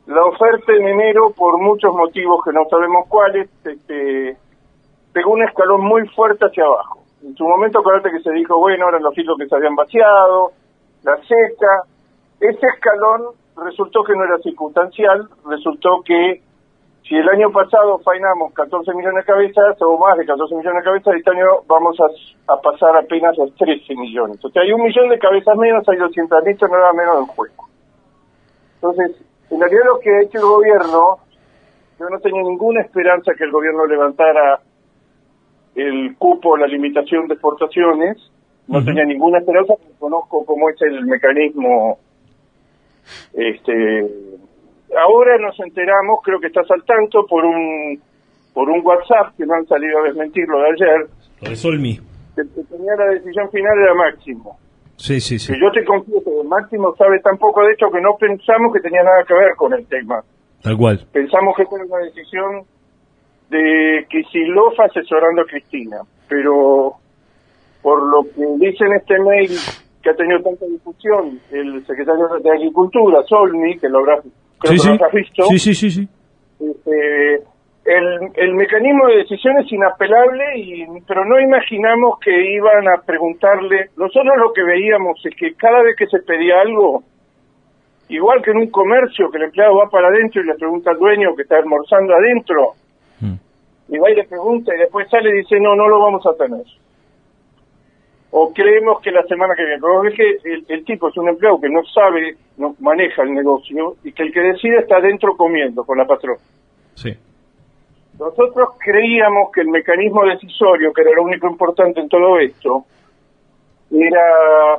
la 0.07 0.25
oferta 0.25 0.73
en 0.73 0.89
enero, 0.89 1.31
por 1.31 1.61
muchos 1.61 1.95
motivos 1.95 2.45
que 2.45 2.53
no 2.53 2.65
sabemos 2.69 3.07
cuáles, 3.09 3.49
este, 3.65 4.37
pegó 5.13 5.33
un 5.33 5.45
escalón 5.45 5.83
muy 5.83 6.07
fuerte 6.09 6.47
hacia 6.47 6.65
abajo. 6.65 7.01
En 7.23 7.37
su 7.37 7.45
momento, 7.45 7.79
acuérdate 7.79 8.11
que 8.11 8.21
se 8.21 8.33
dijo, 8.33 8.59
bueno, 8.59 8.89
eran 8.89 9.05
los 9.05 9.15
filtros 9.15 9.39
que 9.39 9.47
se 9.47 9.55
habían 9.55 9.77
vaciado, 9.77 10.51
la 11.05 11.17
seca. 11.19 11.85
Ese 12.41 12.67
escalón 12.75 13.35
resultó 13.57 14.03
que 14.03 14.15
no 14.15 14.25
era 14.25 14.39
circunstancial, 14.39 15.29
resultó 15.49 16.03
que 16.05 16.43
si 17.09 17.15
el 17.15 17.29
año 17.29 17.51
pasado 17.51 17.99
fainamos 17.99 18.53
14 18.55 18.95
millones 18.95 19.25
de 19.25 19.33
cabezas 19.33 19.77
o 19.83 19.99
más 19.99 20.17
de 20.17 20.25
14 20.25 20.55
millones 20.55 20.83
de 20.83 20.85
cabezas, 20.85 21.15
este 21.15 21.31
año 21.31 21.47
vamos 21.69 21.97
a, 22.01 22.53
a 22.53 22.61
pasar 22.61 22.97
apenas 22.97 23.39
a 23.39 23.45
13 23.59 23.95
millones. 23.95 24.43
O 24.43 24.49
sea, 24.49 24.63
hay 24.63 24.73
un 24.73 24.83
millón 24.83 25.11
de 25.11 25.19
cabezas 25.19 25.57
menos, 25.57 25.87
hay 25.89 25.99
200 25.99 26.45
mil 26.45 26.57
toneladas 26.57 26.95
menos 26.95 27.19
en 27.19 27.27
juego. 27.27 27.69
Entonces, 28.77 29.23
en 29.51 29.61
realidad 29.61 29.83
lo 29.87 30.01
que 30.01 30.11
ha 30.11 30.23
hecho 30.23 30.39
el 30.39 30.45
gobierno, 30.45 31.19
yo 32.01 32.09
no 32.09 32.19
tenía 32.21 32.43
ninguna 32.43 32.81
esperanza 32.81 33.33
que 33.37 33.45
el 33.45 33.53
gobierno 33.53 33.87
levantara 33.87 34.61
el 35.75 36.17
cupo, 36.17 36.57
la 36.57 36.67
limitación 36.67 37.29
de 37.29 37.35
exportaciones, 37.35 38.17
no 38.67 38.83
tenía 38.83 39.05
ninguna 39.05 39.39
esperanza, 39.39 39.75
porque 39.75 39.99
conozco 39.99 40.45
cómo 40.47 40.71
es 40.71 40.81
el 40.83 41.05
mecanismo 41.05 41.99
este 43.33 44.07
ahora 44.97 45.39
nos 45.39 45.59
enteramos, 45.61 46.21
creo 46.23 46.39
que 46.41 46.47
estás 46.49 46.71
al 46.71 46.85
tanto 46.85 47.27
por 47.27 47.45
un 47.45 48.01
por 48.53 48.69
un 48.71 48.81
WhatsApp 48.87 49.35
que 49.37 49.45
no 49.47 49.55
han 49.55 49.67
salido 49.67 49.99
a 49.99 50.03
desmentir 50.05 50.47
lo 50.49 50.61
de 50.61 50.67
ayer, 50.71 51.07
Lo 51.43 51.51
de 51.51 51.57
Solmi. 51.57 51.99
que 52.35 52.41
el 52.43 52.49
que 52.55 52.63
tenía 52.65 52.95
la 52.97 53.07
decisión 53.07 53.51
final 53.51 53.79
era 53.83 53.95
Máximo. 53.95 54.59
Sí, 54.97 55.21
sí, 55.21 55.41
sí. 55.41 55.53
Que 55.53 55.59
yo 55.61 55.73
te 55.73 55.85
confieso 55.85 56.23
que 56.25 56.49
Máximo 56.49 56.95
sabe 56.97 57.19
tan 57.21 57.37
poco 57.39 57.63
de 57.63 57.73
hecho 57.73 57.91
que 57.91 58.01
no 58.01 58.17
pensamos 58.17 58.73
que 58.73 58.81
tenía 58.81 59.03
nada 59.03 59.25
que 59.27 59.35
ver 59.35 59.55
con 59.57 59.73
el 59.75 59.85
tema. 59.87 60.23
Tal 60.63 60.77
cual. 60.77 61.05
Pensamos 61.13 61.57
que 61.57 61.65
esta 61.65 61.77
era 61.77 61.85
una 61.85 61.99
decisión 61.99 62.63
de 63.51 64.07
Kicillof 64.09 64.79
asesorando 64.81 65.43
a 65.43 65.47
Cristina, 65.47 65.99
pero 66.29 66.95
por 67.83 68.03
lo 68.09 68.23
que 68.23 68.47
dice 68.65 68.85
en 68.87 68.95
este 68.95 69.19
mail 69.19 69.51
que 70.05 70.11
ha 70.11 70.15
tenido 70.15 70.41
tanta 70.43 70.67
difusión 70.67 71.41
el 71.51 71.85
secretario 71.87 72.29
de 72.43 72.51
Agricultura, 72.51 73.23
Solmi, 73.27 73.79
que 73.79 73.89
lo 73.89 74.01
habrás, 74.01 74.21
creo 74.61 74.73
Sí, 74.73 74.77
que 74.77 74.79
sí. 74.79 74.89
lo 74.89 74.95
habrás 74.95 75.13
visto, 75.13 75.43
Sí, 75.47 75.59
sí, 75.59 75.75
sí, 75.75 75.91
sí. 75.91 76.09
este, 76.61 77.35
el, 77.87 78.31
el 78.37 78.55
mecanismo 78.55 79.07
de 79.09 79.17
decisión 79.17 79.59
es 79.59 79.73
inapelable, 79.73 80.45
y, 80.59 80.87
pero 81.09 81.25
no 81.25 81.41
imaginamos 81.41 82.19
que 82.21 82.31
iban 82.55 82.87
a 82.89 83.03
preguntarle. 83.05 83.91
Nosotros 83.97 84.33
lo 84.39 84.53
que 84.53 84.63
veíamos 84.63 85.21
es 85.25 85.35
que 85.37 85.55
cada 85.55 85.83
vez 85.83 85.95
que 85.99 86.07
se 86.07 86.21
pedía 86.21 86.61
algo, 86.61 87.03
igual 88.09 88.43
que 88.43 88.51
en 88.53 88.59
un 88.59 88.71
comercio, 88.71 89.31
que 89.31 89.39
el 89.39 89.45
empleado 89.45 89.77
va 89.77 89.89
para 89.91 90.09
adentro 90.09 90.43
y 90.43 90.47
le 90.47 90.55
pregunta 90.55 90.91
al 90.91 90.99
dueño 90.99 91.35
que 91.35 91.43
está 91.43 91.57
almorzando 91.57 92.15
adentro, 92.15 92.73
Mm. 93.21 93.35
y 93.95 93.99
va 93.99 94.11
y 94.11 94.15
le 94.17 94.25
pregunta 94.25 94.75
y 94.75 94.79
después 94.81 95.09
sale 95.09 95.31
y 95.31 95.39
dice, 95.39 95.61
no, 95.61 95.77
no 95.77 95.87
lo 95.89 96.01
vamos 96.01 96.27
a 96.27 96.35
tener. 96.37 96.65
O 98.37 98.53
creemos 98.53 99.01
que 99.01 99.13
la 99.13 99.23
semana 99.29 99.55
que 99.55 99.63
viene. 99.65 99.81
Pero 99.81 100.01
ves 100.03 100.15
que 100.15 100.51
el, 100.51 100.65
el 100.67 100.85
tipo 100.85 101.09
es 101.09 101.17
un 101.17 101.29
empleado 101.29 101.61
que 101.61 101.69
no 101.69 101.85
sabe, 101.85 102.37
no 102.57 102.75
maneja 102.81 103.23
el 103.23 103.33
negocio 103.33 103.95
y 104.03 104.13
que 104.13 104.25
el 104.25 104.33
que 104.33 104.41
decide 104.41 104.79
está 104.79 104.97
adentro 104.97 105.37
comiendo 105.37 105.85
con 105.85 105.99
la 105.99 106.05
patrona. 106.05 106.41
Sí. 106.97 107.17
Nosotros 108.19 108.71
creíamos 108.85 109.53
que 109.53 109.61
el 109.61 109.69
mecanismo 109.69 110.25
decisorio, 110.25 110.93
que 110.93 111.03
era 111.03 111.13
lo 111.13 111.23
único 111.23 111.49
importante 111.49 112.01
en 112.01 112.09
todo 112.09 112.41
esto, 112.41 112.85
era, 113.93 114.79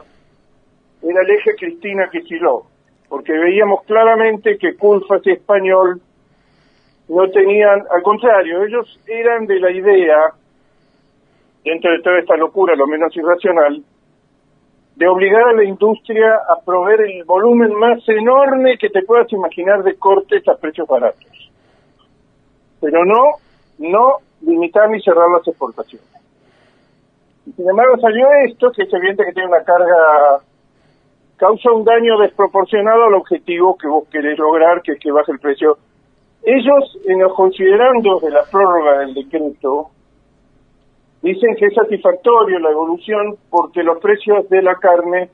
era 1.01 1.21
el 1.21 1.31
eje 1.31 1.55
Cristina 1.57 2.09
Kicillof, 2.09 2.65
porque 3.07 3.31
veíamos 3.31 3.83
claramente 3.83 4.57
que 4.57 4.75
Culfas 4.75 5.21
y 5.27 5.31
Español 5.31 6.01
no 7.07 7.29
tenían, 7.29 7.83
al 7.89 8.01
contrario, 8.03 8.65
ellos 8.65 8.99
eran 9.07 9.45
de 9.45 9.59
la 9.61 9.71
idea, 9.71 10.17
dentro 11.65 11.91
de 11.91 12.01
toda 12.01 12.19
esta 12.19 12.37
locura, 12.37 12.75
lo 12.75 12.87
menos 12.87 13.15
irracional, 13.17 13.83
de 14.95 15.07
obligar 15.07 15.49
a 15.49 15.53
la 15.53 15.65
industria 15.65 16.35
a 16.47 16.63
proveer 16.63 17.01
el 17.01 17.25
volumen 17.25 17.73
más 17.73 18.07
enorme 18.07 18.77
que 18.77 18.89
te 18.89 19.01
puedas 19.01 19.29
imaginar 19.33 19.83
de 19.83 19.97
cortes 19.97 20.47
a 20.47 20.55
precios 20.55 20.87
baratos 20.87 21.45
pero 22.85 23.03
no, 23.03 23.39
no 23.79 24.17
limitar 24.41 24.89
ni 24.91 25.01
cerrar 25.01 25.27
las 25.35 25.47
exportaciones. 25.47 26.07
Y 27.47 27.51
sin 27.53 27.67
embargo 27.67 27.97
salió 27.99 28.27
esto, 28.47 28.71
que 28.71 28.83
es 28.83 28.93
evidente 28.93 29.25
que 29.25 29.33
tiene 29.33 29.49
una 29.49 29.63
carga, 29.63 30.41
causa 31.37 31.71
un 31.71 31.83
daño 31.83 32.19
desproporcionado 32.19 33.05
al 33.05 33.15
objetivo 33.15 33.75
que 33.75 33.87
vos 33.87 34.07
querés 34.09 34.37
lograr, 34.37 34.83
que 34.83 34.93
es 34.93 34.99
que 34.99 35.11
baje 35.11 35.31
el 35.31 35.39
precio. 35.39 35.77
Ellos, 36.43 36.99
en 37.07 37.21
los 37.21 37.33
considerandos 37.33 38.21
de 38.21 38.29
la 38.29 38.43
prórroga 38.51 38.99
del 38.99 39.15
decreto, 39.15 39.89
dicen 41.21 41.55
que 41.57 41.65
es 41.67 41.73
satisfactorio 41.73 42.59
la 42.59 42.69
evolución 42.71 43.35
porque 43.49 43.83
los 43.83 43.99
precios 43.99 44.47
de 44.49 44.61
la 44.61 44.75
carne 44.75 45.29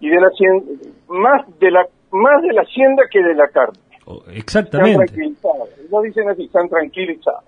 y 0.00 0.08
de 0.08 0.20
la 0.20 0.26
hacienda, 0.28 0.64
más 1.08 1.58
de 1.58 1.70
la, 1.70 1.86
más 2.12 2.42
de 2.42 2.52
la 2.52 2.62
hacienda 2.62 3.04
que 3.10 3.22
de 3.22 3.34
la 3.34 3.48
carne 3.48 3.78
O- 4.04 4.22
se 4.24 4.30
han 4.30 4.36
Exactamente. 4.36 5.06
tranquilizado. 5.06 5.64
No 5.90 6.02
dicen 6.02 6.28
así, 6.28 6.48
se 6.48 6.58
han 6.58 6.68
tranquilizado. 6.68 7.40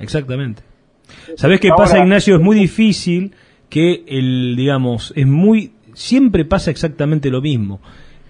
Exactamente. 0.00 0.62
¿Sabés 1.36 1.60
qué 1.60 1.68
Ahora- 1.68 1.84
pasa, 1.84 1.98
Ignacio? 1.98 2.36
Es 2.36 2.40
muy 2.42 2.56
difícil 2.56 3.34
que 3.68 4.04
el, 4.06 4.54
digamos, 4.56 5.12
es 5.16 5.26
muy, 5.26 5.72
siempre 5.94 6.44
pasa 6.44 6.70
exactamente 6.70 7.30
lo 7.30 7.40
mismo. 7.40 7.80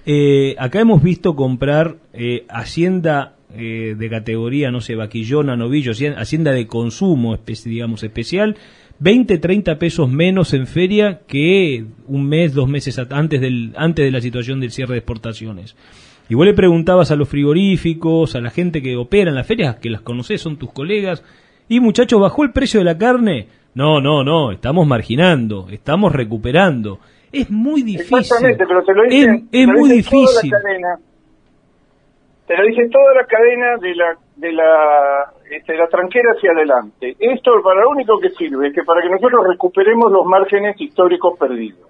Eh, 0.06 0.54
acá 0.58 0.80
hemos 0.80 1.02
visto 1.02 1.34
comprar 1.34 1.96
eh, 2.12 2.44
hacienda 2.48 3.34
eh, 3.56 3.94
de 3.96 4.10
categoría, 4.10 4.70
no 4.70 4.80
sé, 4.80 4.94
vaquillona, 4.94 5.56
novillo, 5.56 5.92
hacienda 6.16 6.52
de 6.52 6.66
consumo, 6.66 7.38
digamos, 7.64 8.02
especial, 8.02 8.56
20, 9.00 9.38
30 9.38 9.78
pesos 9.78 10.08
menos 10.08 10.54
en 10.54 10.66
feria 10.66 11.20
que 11.26 11.84
un 12.06 12.28
mes, 12.28 12.54
dos 12.54 12.68
meses 12.68 12.98
antes, 12.98 13.40
del, 13.40 13.72
antes 13.76 14.04
de 14.04 14.10
la 14.10 14.20
situación 14.20 14.60
del 14.60 14.70
cierre 14.70 14.92
de 14.92 14.98
exportaciones. 14.98 15.76
Y 16.28 16.34
vos 16.34 16.46
le 16.46 16.54
preguntabas 16.54 17.10
a 17.10 17.16
los 17.16 17.28
frigoríficos, 17.28 18.34
a 18.34 18.40
la 18.40 18.50
gente 18.50 18.80
que 18.80 18.96
opera 18.96 19.30
en 19.30 19.36
las 19.36 19.46
ferias, 19.46 19.76
que 19.76 19.90
las 19.90 20.00
conoces, 20.00 20.40
son 20.40 20.56
tus 20.56 20.72
colegas, 20.72 21.22
y 21.68 21.80
muchachos, 21.80 22.20
¿bajó 22.20 22.44
el 22.44 22.52
precio 22.52 22.80
de 22.80 22.84
la 22.84 22.98
carne? 22.98 23.48
No, 23.74 24.00
no, 24.00 24.22
no, 24.22 24.52
estamos 24.52 24.86
marginando, 24.86 25.66
estamos 25.70 26.12
recuperando. 26.12 27.00
Es 27.32 27.50
muy 27.50 27.82
difícil. 27.82 28.18
Exactamente, 28.18 28.64
pero 28.66 28.84
te 28.84 28.94
lo 28.94 29.02
dice, 29.04 29.44
es, 29.50 29.66
muy 29.66 29.90
difícil. 29.90 30.52
Te 32.46 32.56
lo 32.56 32.64
dice 32.64 32.88
toda 32.90 33.14
la 33.14 33.24
cadena 33.24 33.76
de 33.78 33.94
la 33.94 34.16
de 34.36 34.52
la 34.52 35.32
este, 35.50 35.76
la 35.76 35.86
tranquera 35.88 36.32
hacia 36.32 36.52
adelante. 36.52 37.16
Esto 37.18 37.52
para 37.62 37.82
lo 37.82 37.90
único 37.90 38.18
que 38.18 38.30
sirve 38.30 38.68
es 38.68 38.74
que 38.74 38.82
para 38.82 39.02
que 39.02 39.08
nosotros 39.08 39.46
recuperemos 39.48 40.10
los 40.10 40.26
márgenes 40.26 40.78
históricos 40.80 41.38
perdidos. 41.38 41.88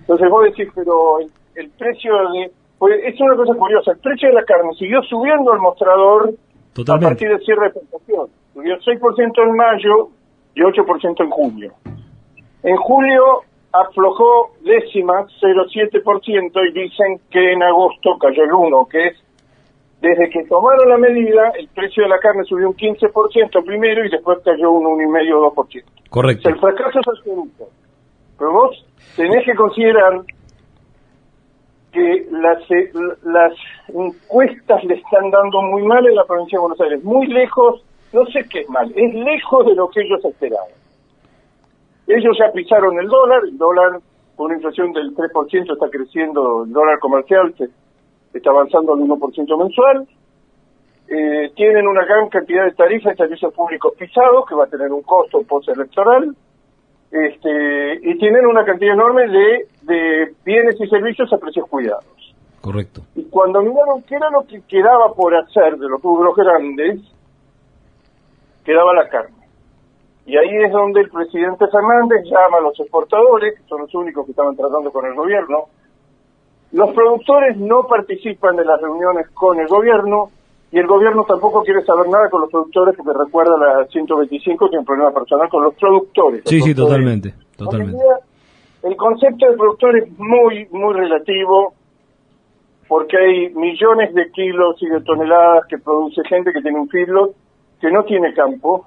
Entonces 0.00 0.30
vos 0.30 0.44
decís, 0.44 0.68
pero 0.74 1.20
el, 1.54 1.70
precio 1.70 2.12
de... 2.32 2.50
Pues 2.78 2.94
es 3.04 3.20
una 3.20 3.36
cosa 3.36 3.54
curiosa, 3.54 3.92
el 3.92 3.98
precio 3.98 4.28
de 4.28 4.34
la 4.34 4.44
carne 4.44 4.70
siguió 4.78 5.02
subiendo 5.02 5.52
al 5.52 5.58
mostrador 5.58 6.30
a 6.30 6.98
partir 6.98 7.28
del 7.28 7.40
cierre 7.40 7.62
de 7.62 7.66
exportación. 7.68 8.28
Subió 8.54 8.78
6% 8.78 9.42
en 9.42 9.56
mayo 9.56 10.08
y 10.54 10.60
8% 10.60 11.24
en 11.24 11.30
julio. 11.30 11.72
En 12.62 12.76
julio 12.76 13.42
aflojó 13.72 14.50
décimas, 14.62 15.26
0,7%, 15.40 16.68
y 16.68 16.72
dicen 16.72 17.20
que 17.30 17.52
en 17.52 17.62
agosto 17.62 18.16
cayó 18.18 18.44
el 18.44 18.50
1%, 18.50 18.88
que 18.88 19.06
es 19.08 19.16
desde 20.00 20.30
que 20.30 20.44
tomaron 20.44 20.88
la 20.88 20.96
medida, 20.96 21.50
el 21.58 21.68
precio 21.68 22.04
de 22.04 22.08
la 22.08 22.18
carne 22.18 22.44
subió 22.44 22.68
un 22.68 22.76
15% 22.76 23.64
primero 23.64 24.04
y 24.04 24.10
después 24.10 24.38
cayó 24.44 24.70
un 24.70 24.84
1,5 24.84 25.34
o 25.34 25.54
2%. 25.54 25.84
Correcto. 26.08 26.48
el 26.48 26.58
fracaso 26.60 27.00
es 27.00 27.08
absoluto. 27.08 27.68
Pero 28.38 28.52
vos 28.52 28.86
tenés 29.16 29.44
que 29.44 29.54
considerar 29.56 30.20
que 31.92 32.26
las, 32.30 32.70
eh, 32.70 32.92
las 33.24 33.52
encuestas 33.88 34.84
le 34.84 34.94
están 34.94 35.30
dando 35.30 35.62
muy 35.62 35.82
mal 35.82 36.06
en 36.06 36.14
la 36.14 36.24
provincia 36.24 36.56
de 36.56 36.60
Buenos 36.60 36.80
Aires, 36.80 37.02
muy 37.02 37.26
lejos, 37.26 37.82
no 38.12 38.24
sé 38.26 38.46
qué 38.48 38.60
es 38.60 38.68
mal, 38.68 38.92
es 38.94 39.14
lejos 39.14 39.66
de 39.66 39.74
lo 39.74 39.88
que 39.88 40.02
ellos 40.02 40.24
esperaban. 40.24 40.77
Ellos 42.08 42.36
ya 42.38 42.50
pisaron 42.52 42.98
el 42.98 43.06
dólar, 43.06 43.42
el 43.44 43.58
dólar 43.58 44.00
con 44.34 44.46
una 44.46 44.54
inflación 44.54 44.92
del 44.92 45.14
3% 45.14 45.72
está 45.72 45.90
creciendo, 45.90 46.64
el 46.64 46.72
dólar 46.72 46.98
comercial 47.00 47.54
se 47.58 47.68
está 48.32 48.50
avanzando 48.50 48.94
al 48.94 49.00
1% 49.00 49.58
mensual. 49.58 50.08
Eh, 51.08 51.52
tienen 51.54 51.86
una 51.86 52.04
gran 52.04 52.28
cantidad 52.28 52.64
de 52.64 52.72
tarifas 52.72 53.14
y 53.14 53.16
servicios 53.16 53.52
públicos 53.52 53.92
pisados, 53.98 54.46
que 54.48 54.54
va 54.54 54.64
a 54.64 54.68
tener 54.68 54.90
un 54.90 55.02
costo 55.02 55.42
postelectoral. 55.42 56.34
Este, 57.10 57.94
y 58.02 58.18
tienen 58.18 58.46
una 58.46 58.64
cantidad 58.64 58.92
enorme 58.92 59.26
de, 59.28 59.68
de 59.82 60.34
bienes 60.44 60.80
y 60.80 60.86
servicios 60.88 61.32
a 61.32 61.38
precios 61.38 61.66
cuidados. 61.68 62.34
Correcto. 62.60 63.02
Y 63.14 63.24
cuando 63.24 63.62
miraron 63.62 64.02
qué 64.02 64.16
era 64.16 64.30
lo 64.30 64.46
que 64.46 64.60
quedaba 64.62 65.14
por 65.14 65.34
hacer 65.34 65.78
de 65.78 65.88
los 65.88 66.02
rubros 66.02 66.36
grandes, 66.36 67.00
quedaba 68.64 68.94
la 68.94 69.08
carne. 69.08 69.37
Y 70.28 70.36
ahí 70.36 70.62
es 70.62 70.70
donde 70.70 71.00
el 71.00 71.08
presidente 71.08 71.64
Fernández 71.68 72.22
llama 72.24 72.58
a 72.58 72.60
los 72.60 72.78
exportadores, 72.78 73.58
que 73.58 73.66
son 73.66 73.80
los 73.80 73.94
únicos 73.94 74.26
que 74.26 74.32
estaban 74.32 74.54
tratando 74.54 74.92
con 74.92 75.06
el 75.06 75.14
gobierno, 75.14 75.68
los 76.72 76.90
productores 76.90 77.56
no 77.56 77.84
participan 77.84 78.54
de 78.56 78.66
las 78.66 78.78
reuniones 78.78 79.26
con 79.30 79.58
el 79.58 79.66
gobierno 79.66 80.28
y 80.70 80.78
el 80.78 80.86
gobierno 80.86 81.24
tampoco 81.24 81.62
quiere 81.62 81.82
saber 81.82 82.10
nada 82.10 82.28
con 82.28 82.42
los 82.42 82.50
productores 82.50 82.94
porque 82.94 83.18
recuerda 83.18 83.56
la 83.56 83.86
125 83.86 84.68
tiene 84.68 84.80
un 84.80 84.84
problema 84.84 85.12
personal 85.12 85.48
con 85.48 85.64
los 85.64 85.74
productores. 85.76 86.42
sí, 86.44 86.60
sí, 86.60 86.74
totalmente. 86.74 87.32
totalmente. 87.56 87.96
el 88.82 88.96
concepto 88.96 89.50
de 89.50 89.56
productor 89.56 89.96
es 89.96 90.10
muy, 90.18 90.68
muy 90.72 90.92
relativo 90.92 91.72
porque 92.86 93.16
hay 93.16 93.54
millones 93.54 94.12
de 94.12 94.30
kilos 94.30 94.76
y 94.82 94.88
de 94.88 95.00
toneladas 95.00 95.64
que 95.70 95.78
produce 95.78 96.20
gente 96.28 96.52
que 96.52 96.60
tiene 96.60 96.78
un 96.78 96.88
filo 96.90 97.30
que 97.80 97.90
no 97.90 98.04
tiene 98.04 98.34
campo. 98.34 98.84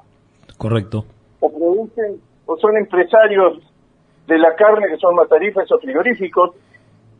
Correcto. 0.56 1.04
O 1.42 1.50
producen, 1.50 2.22
o 2.46 2.56
son 2.58 2.78
empresarios 2.78 3.60
de 4.28 4.38
la 4.38 4.56
carne 4.56 4.88
que 4.88 4.98
son 4.98 5.16
matarifes 5.16 5.70
o 5.72 5.80
frigoríficos 5.80 6.56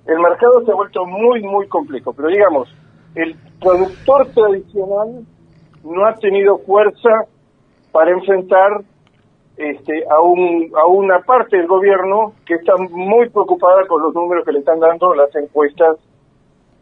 el 0.06 0.20
mercado 0.20 0.64
se 0.66 0.72
ha 0.72 0.76
vuelto 0.76 1.06
muy, 1.06 1.42
muy 1.44 1.68
complejo. 1.68 2.14
Pero 2.14 2.30
digamos, 2.30 2.70
el 3.16 3.36
productor 3.60 4.28
tradicional 4.34 5.26
no 5.84 6.06
ha 6.06 6.16
tenido 6.16 6.58
fuerza 6.60 7.10
para 7.92 8.12
enfrentar 8.12 8.82
este, 9.58 10.04
a, 10.10 10.22
un, 10.22 10.72
a 10.76 10.88
una 10.88 11.20
parte 11.20 11.58
del 11.58 11.68
gobierno 11.68 12.34
que 12.46 12.56
está 12.56 12.74
muy 12.78 13.30
preocupada 13.30 13.86
con 13.88 14.02
los 14.02 14.14
números 14.14 14.46
que 14.46 14.54
le 14.54 14.60
están 14.60 14.80
dando 14.80 15.14
las 15.14 15.36
encuestas, 15.36 15.98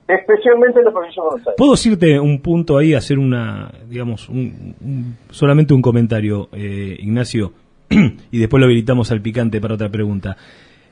especialmente 0.10 0.80
en 0.80 0.86
la 0.86 0.92
provincia 0.92 1.22
de 1.22 1.30
Buenos 1.30 1.48
Aires. 1.48 1.56
¿Puedo 1.58 1.72
decirte 1.72 2.20
un 2.20 2.42
punto 2.42 2.78
ahí, 2.78 2.94
hacer 2.94 3.20
una, 3.20 3.72
digamos, 3.88 4.28
un, 4.28 5.16
solamente 5.30 5.74
un 5.74 5.82
comentario, 5.82 6.50
eh, 6.52 6.98
Ignacio, 7.00 7.54
y 8.32 8.40
después 8.40 8.60
lo 8.60 8.66
habilitamos 8.66 9.12
al 9.12 9.22
picante 9.22 9.62
para 9.62 9.76
otra 9.76 9.90
pregunta? 9.90 10.36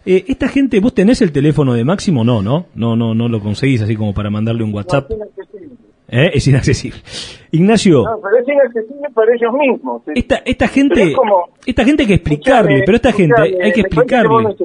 Eh, 0.06 0.24
esta 0.28 0.48
gente, 0.48 0.80
¿vos 0.80 0.94
tenés 0.94 1.22
el 1.22 1.32
teléfono 1.32 1.74
de 1.74 1.84
Máximo? 1.84 2.24
No, 2.24 2.42
¿no? 2.42 2.68
No, 2.76 2.96
no, 2.96 3.14
no 3.14 3.28
lo 3.28 3.40
conseguís 3.40 3.82
así 3.82 3.96
como 3.96 4.14
para 4.14 4.30
mandarle 4.30 4.64
un 4.64 4.74
WhatsApp. 4.74 5.10
es 5.10 5.18
inaccesible. 5.18 5.76
¿Eh? 6.10 6.32
Es 6.34 6.48
inaccesible. 6.48 7.00
Ignacio. 7.52 8.04
No, 8.04 8.22
pero 8.22 8.42
es 8.42 8.48
inaccesible 8.48 9.10
para 9.14 9.34
ellos 9.36 9.54
mismos. 9.54 10.02
Esta, 10.16 10.38
esta 10.46 10.68
gente, 10.68 11.14
esta 11.66 11.84
gente 11.84 12.04
hay 12.04 12.08
que 12.08 12.14
explicarle, 12.14 12.84
pero 12.86 12.96
esta 12.96 13.12
gente 13.12 13.42
hay 13.62 13.72
que 13.74 13.82
explicarle. 13.82 14.56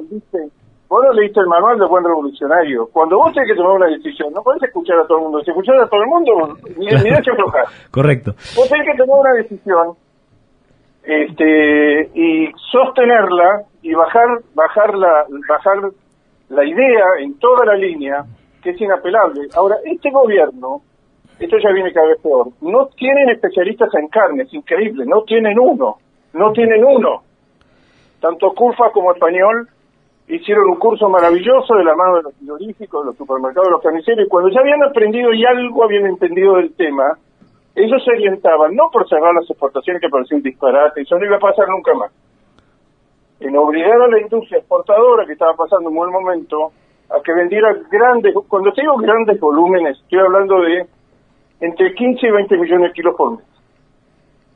Vos, 0.92 1.05
no 1.07 1.12
leíste 1.14 1.40
el 1.40 1.46
manual 1.46 1.78
de 1.78 1.87
buen 1.87 2.05
revolucionario. 2.05 2.87
Cuando 2.92 3.16
vos 3.16 3.33
tenés 3.33 3.48
que 3.48 3.57
tomar 3.57 3.76
una 3.76 3.87
decisión, 3.87 4.33
no 4.33 4.42
podés 4.42 4.62
escuchar 4.62 4.98
a 4.98 5.07
todo 5.07 5.18
el 5.18 5.24
mundo. 5.24 5.40
Si 5.40 5.50
escuchás 5.50 5.81
a 5.81 5.88
todo 5.88 6.02
el 6.02 6.07
mundo, 6.07 6.59
ni, 6.76 6.87
claro. 6.88 7.05
ni 7.05 7.11
Correcto. 7.90 8.33
Vos 8.55 8.68
tenés 8.68 8.87
que 8.87 8.98
tomar 8.98 9.20
una 9.20 9.33
decisión 9.33 9.96
este, 11.02 12.11
y 12.14 12.52
sostenerla 12.70 13.62
y 13.81 13.94
bajar 13.94 14.28
bajar 14.55 14.94
la 14.94 15.24
bajar 15.48 15.78
la 16.50 16.64
idea 16.64 17.07
en 17.20 17.38
toda 17.38 17.64
la 17.64 17.74
línea 17.74 18.24
que 18.62 18.70
es 18.70 18.81
inapelable. 18.81 19.48
Ahora, 19.55 19.76
este 19.85 20.11
gobierno, 20.11 20.83
esto 21.40 21.57
ya 21.59 21.72
viene 21.72 21.92
cada 21.92 22.09
vez 22.09 22.20
peor, 22.22 22.48
no 22.61 22.87
tienen 22.88 23.31
especialistas 23.31 23.92
en 23.94 24.09
carne, 24.09 24.42
es 24.44 24.55
increíble, 24.55 25.05
no 25.07 25.22
tienen 25.22 25.59
uno, 25.59 25.96
no 26.35 26.52
tienen 26.52 26.85
uno. 26.85 27.22
Tanto 28.20 28.52
Curfa 28.52 28.90
como 28.92 29.12
Español 29.12 29.68
hicieron 30.28 30.70
un 30.70 30.78
curso 30.78 31.08
maravilloso 31.08 31.74
de 31.74 31.85
la 31.85 31.94
mano 31.94 32.16
de 32.16 32.22
los 32.22 32.35
frigoríficos, 32.37 33.02
de 33.02 33.06
los 33.06 33.16
supermercados, 33.16 33.68
de 33.68 33.72
los 33.72 33.82
carniceros, 33.82 34.26
y 34.26 34.28
cuando 34.28 34.50
ya 34.50 34.61
habían 34.61 34.82
aprendido 34.82 35.32
y 35.32 35.44
algo 35.44 35.85
habían 35.85 36.06
entendido 36.06 36.56
del 36.56 36.74
tema, 36.74 37.18
ellos 37.74 38.02
se 38.04 38.11
orientaban, 38.12 38.74
no 38.74 38.88
por 38.92 39.08
cerrar 39.08 39.35
las 39.35 39.48
exportaciones 39.48 40.00
que 40.00 40.08
parecía 40.08 40.37
un 40.37 40.42
disparate, 40.42 41.02
eso 41.02 41.18
no 41.18 41.24
iba 41.24 41.37
a 41.37 41.40
pasar 41.40 41.68
nunca 41.68 41.94
más, 41.94 42.12
en 43.40 43.56
obligar 43.56 44.00
a 44.00 44.08
la 44.08 44.20
industria 44.20 44.58
exportadora 44.58 45.26
que 45.26 45.32
estaba 45.32 45.54
pasando 45.54 45.88
un 45.88 45.96
buen 45.96 46.11
momento 46.11 46.72
a 47.11 47.20
que 47.22 47.32
vendiera 47.35 47.74
grandes, 47.90 48.35
cuando 48.48 48.70
digo 48.76 48.96
grandes 48.98 49.40
volúmenes, 49.40 49.98
estoy 49.98 50.18
hablando 50.18 50.61
de 50.61 50.87
entre 51.61 51.94
15 51.94 52.26
y 52.26 52.30
20 52.30 52.56
millones 52.58 52.90
de 52.90 52.92
kilos 52.94 53.14
por 53.16 53.37
mes. 53.37 53.46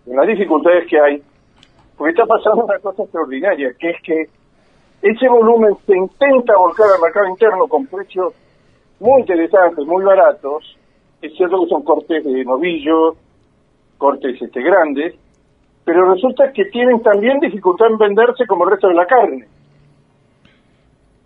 En 0.07 0.17
las 0.17 0.27
dificultades 0.27 0.87
que 0.89 1.01
hay, 1.01 1.23
porque 1.97 2.11
está 2.11 2.27
pasando 2.27 2.65
una 2.65 2.79
cosa 2.79 3.03
extraordinaria, 3.03 3.73
que 3.79 3.91
es 3.91 4.03
que 4.03 4.27
ese 5.11 5.29
volumen 5.29 5.75
se 5.87 5.97
intenta 5.97 6.57
volcar 6.57 6.87
al 6.95 7.03
mercado 7.03 7.29
interno 7.29 7.67
con 7.67 7.87
precios 7.87 8.35
muy 9.01 9.21
interesantes, 9.21 9.87
muy 9.87 10.03
baratos, 10.05 10.77
es 11.21 11.35
cierto 11.37 11.63
que 11.63 11.69
son 11.69 11.83
cortes 11.83 12.25
de 12.25 12.45
novillo, 12.45 13.15
cortes 13.99 14.41
este, 14.41 14.63
grandes, 14.63 15.15
pero 15.85 16.13
resulta 16.13 16.53
que 16.53 16.65
tienen 16.67 17.01
también 17.03 17.39
dificultad 17.41 17.89
en 17.91 17.99
venderse 17.99 18.47
como 18.47 18.65
el 18.65 18.71
resto 18.73 18.89
de 18.89 18.95
la 18.95 19.07
carne. 19.07 19.47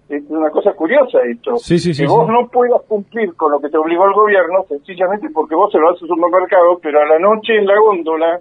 Es 0.09 0.25
una 0.29 0.51
cosa 0.51 0.73
curiosa 0.73 1.19
esto. 1.23 1.55
que 1.57 2.07
vos 2.07 2.29
no 2.29 2.49
puedas 2.49 2.83
cumplir 2.89 3.33
con 3.37 3.53
lo 3.53 3.61
que 3.61 3.69
te 3.69 3.79
obligó 3.79 4.07
el 4.07 4.13
gobierno, 4.13 4.65
sencillamente 4.69 5.29
porque 5.33 5.55
vos 5.55 5.71
se 5.71 5.79
lo 5.79 5.91
haces 5.91 6.03
un 6.03 6.09
supermercado, 6.09 6.79
pero 6.83 7.01
a 7.01 7.07
la 7.07 7.19
noche 7.21 7.57
en 7.57 7.65
la 7.65 7.79
góndola, 7.79 8.41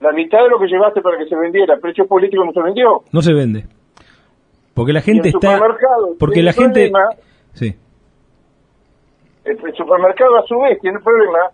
la 0.00 0.12
mitad 0.12 0.42
de 0.42 0.48
lo 0.48 0.58
que 0.58 0.66
llevaste 0.66 1.02
para 1.02 1.18
que 1.18 1.26
se 1.26 1.36
vendiera 1.36 1.74
a 1.74 1.78
precio 1.78 2.06
político 2.06 2.44
no 2.44 2.52
se 2.52 2.62
vendió. 2.62 3.02
No 3.12 3.20
se 3.20 3.34
vende. 3.34 3.75
Porque 4.76 4.92
la 4.92 5.00
gente 5.00 5.30
está... 5.30 5.60
Porque 6.20 6.42
la 6.42 6.52
gente... 6.52 6.92
Sí 7.54 7.74
el, 9.46 9.74
supermercado 9.74 10.36
a 10.38 10.46
su 10.46 10.58
vez 10.58 10.78
tiene 10.80 10.98
el 10.98 11.04
problema 11.04 11.50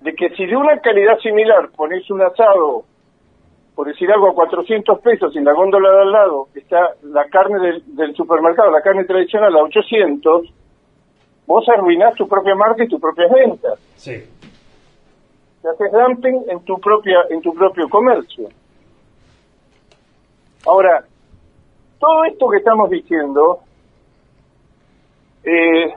de 0.00 0.14
que 0.14 0.30
si 0.30 0.46
de 0.46 0.56
una 0.56 0.78
calidad 0.80 1.18
similar 1.18 1.70
pones 1.74 2.08
un 2.10 2.22
asado, 2.22 2.84
por 3.74 3.88
decir 3.88 4.10
algo, 4.12 4.30
a 4.30 4.34
400 4.34 5.00
pesos 5.00 5.34
y 5.34 5.38
en 5.38 5.44
la 5.44 5.52
góndola 5.52 5.90
de 5.90 6.02
al 6.02 6.12
lado 6.12 6.48
está 6.54 6.94
la 7.02 7.24
carne 7.28 7.82
del, 7.86 8.14
supermercado, 8.14 8.70
la 8.70 8.82
carne 8.82 9.04
tradicional 9.04 9.56
a 9.56 9.62
800, 9.62 10.52
vos 11.46 11.68
arruinás 11.68 12.14
tu 12.14 12.28
propia 12.28 12.54
marca 12.54 12.84
y 12.84 12.88
tus 12.88 13.00
propias 13.00 13.30
ventas. 13.30 13.78
Sí. 13.96 14.22
Te 15.62 15.68
haces 15.68 15.92
dumping 15.92 16.44
en 16.48 16.60
tu 16.60 16.78
propia 16.78 17.24
en 17.30 17.40
tu 17.40 17.52
propio 17.54 17.88
comercio. 17.88 18.48
Ahora, 20.66 21.04
todo 21.98 22.24
esto 22.24 22.48
que 22.48 22.58
estamos 22.58 22.90
diciendo, 22.90 23.60
eh, 25.44 25.94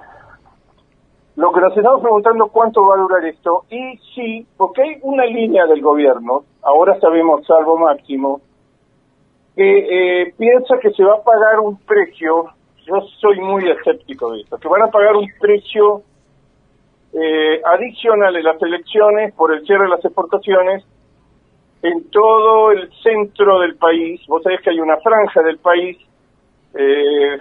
lo 1.35 1.51
que 1.51 1.61
nos 1.61 1.75
estamos 1.75 2.01
preguntando 2.01 2.47
cuánto 2.47 2.85
va 2.85 2.95
a 2.95 2.99
durar 2.99 3.25
esto, 3.25 3.65
y 3.69 3.97
sí, 4.15 4.45
porque 4.57 4.81
hay 4.81 4.99
una 5.01 5.25
línea 5.25 5.65
del 5.65 5.81
gobierno, 5.81 6.43
ahora 6.61 6.99
sabemos 6.99 7.45
salvo 7.45 7.77
máximo, 7.77 8.41
que 9.55 10.21
eh, 10.21 10.33
piensa 10.37 10.77
que 10.81 10.91
se 10.91 11.03
va 11.03 11.15
a 11.15 11.23
pagar 11.23 11.59
un 11.59 11.77
precio, 11.77 12.45
yo 12.85 13.01
soy 13.19 13.39
muy 13.39 13.69
escéptico 13.69 14.31
de 14.31 14.41
esto, 14.41 14.57
que 14.57 14.67
van 14.67 14.83
a 14.83 14.91
pagar 14.91 15.15
un 15.15 15.27
precio 15.39 16.03
eh, 17.13 17.61
adicional 17.65 18.35
en 18.35 18.43
las 18.43 18.61
elecciones 18.61 19.33
por 19.33 19.53
el 19.53 19.65
cierre 19.65 19.83
de 19.83 19.89
las 19.89 20.05
exportaciones 20.05 20.83
en 21.83 22.09
todo 22.09 22.71
el 22.71 22.91
centro 23.03 23.59
del 23.59 23.75
país. 23.75 24.21
Vos 24.27 24.43
sabés 24.43 24.61
que 24.61 24.69
hay 24.69 24.79
una 24.79 24.97
franja 24.97 25.41
del 25.41 25.57
país, 25.57 25.97
eh, 26.73 27.37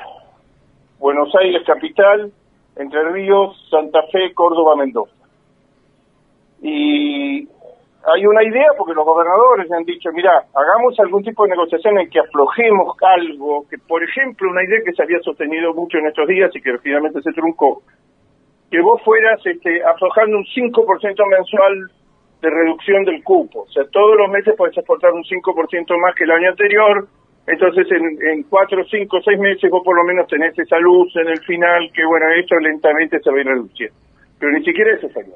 Buenos 0.98 1.34
Aires 1.36 1.62
capital, 1.66 2.32
Entre 2.76 3.02
Ríos, 3.10 3.68
Santa 3.70 4.02
Fe, 4.10 4.32
Córdoba, 4.34 4.76
Mendoza. 4.76 5.14
Y 6.62 7.48
hay 8.02 8.26
una 8.26 8.42
idea 8.42 8.68
porque 8.76 8.94
los 8.94 9.04
gobernadores 9.04 9.70
han 9.72 9.84
dicho, 9.84 10.10
mira, 10.12 10.44
hagamos 10.54 10.98
algún 11.00 11.22
tipo 11.22 11.44
de 11.44 11.50
negociación 11.50 11.98
en 11.98 12.08
que 12.08 12.20
aflojemos 12.20 12.96
algo, 13.02 13.66
que 13.68 13.76
por 13.78 14.02
ejemplo 14.02 14.50
una 14.50 14.64
idea 14.64 14.80
que 14.84 14.92
se 14.92 15.02
había 15.02 15.20
sostenido 15.20 15.74
mucho 15.74 15.98
en 15.98 16.06
estos 16.06 16.26
días 16.26 16.50
y 16.54 16.62
que 16.62 16.78
finalmente 16.78 17.20
se 17.20 17.32
truncó, 17.32 17.82
que 18.70 18.80
vos 18.80 19.02
fueras 19.02 19.44
este, 19.44 19.82
aflojando 19.84 20.38
un 20.38 20.44
5% 20.44 21.28
mensual 21.28 21.90
de 22.40 22.50
reducción 22.50 23.04
del 23.04 23.22
cupo. 23.22 23.62
O 23.62 23.70
sea, 23.70 23.84
todos 23.90 24.16
los 24.16 24.30
meses 24.30 24.54
puedes 24.56 24.76
exportar 24.76 25.12
un 25.12 25.22
5% 25.24 26.00
más 26.00 26.14
que 26.14 26.24
el 26.24 26.30
año 26.30 26.50
anterior, 26.50 27.08
entonces 27.46 27.86
en, 27.90 28.28
en 28.28 28.42
4, 28.44 28.84
5, 28.90 29.18
6 29.24 29.38
meses 29.38 29.70
vos 29.70 29.82
por 29.84 29.96
lo 29.96 30.04
menos 30.04 30.26
tenés 30.28 30.58
esa 30.58 30.78
luz 30.78 31.14
en 31.16 31.28
el 31.28 31.40
final, 31.40 31.90
que 31.92 32.04
bueno, 32.04 32.26
esto 32.38 32.56
lentamente 32.56 33.20
se 33.20 33.30
va 33.30 33.36
a 33.36 33.40
ir 33.40 33.46
reduciendo. 33.46 33.96
Pero 34.38 34.52
ni 34.52 34.64
siquiera 34.64 34.94
eso 34.94 35.08
salió. 35.10 35.34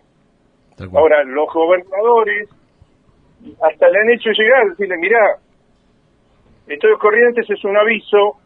Ahora, 0.96 1.22
los 1.24 1.52
gobernadores 1.52 2.48
hasta 3.60 3.88
le 3.88 3.98
han 4.00 4.10
hecho 4.10 4.30
llegar, 4.30 4.68
decirle, 4.70 4.96
mirá, 4.96 5.36
esto 6.66 6.88
de 6.88 6.94
Corrientes 6.94 7.48
es 7.48 7.64
un 7.64 7.76
aviso, 7.76 8.36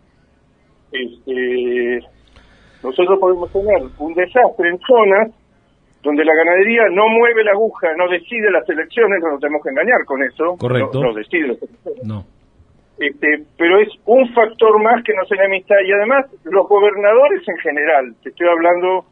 este, 0.91 2.01
nosotros 2.83 3.19
podemos 3.21 3.53
tener 3.53 3.83
un 3.99 4.15
desastre 4.15 4.69
en 4.71 4.79
zonas 4.81 5.31
donde 6.03 6.25
la 6.25 6.35
ganadería 6.35 6.83
no 6.91 7.09
mueve 7.09 7.45
la 7.45 7.53
aguja, 7.53 7.89
no 7.97 8.09
decide 8.09 8.51
las 8.51 8.69
elecciones, 8.69 9.21
no 9.23 9.31
nos 9.33 9.41
tenemos 9.41 9.63
que 9.63 9.71
engañar 9.71 10.05
con 10.05 10.23
eso. 10.23 10.57
Correcto. 10.59 11.03
No, 11.03 11.13
decide 11.13 11.49
las 11.49 11.63
elecciones. 11.63 12.05
No. 12.05 12.25
Este, 12.99 13.45
pero 13.57 13.81
es 13.81 13.89
un 14.07 14.29
factor 14.33 14.83
más 14.83 15.03
que 15.05 15.15
nos 15.15 15.31
enemista 15.31 15.75
y 15.83 15.93
además 15.93 16.27
los 16.45 16.67
gobernadores 16.69 17.47
en 17.47 17.57
general, 17.59 18.15
te 18.23 18.31
estoy 18.31 18.49
hablando 18.49 19.05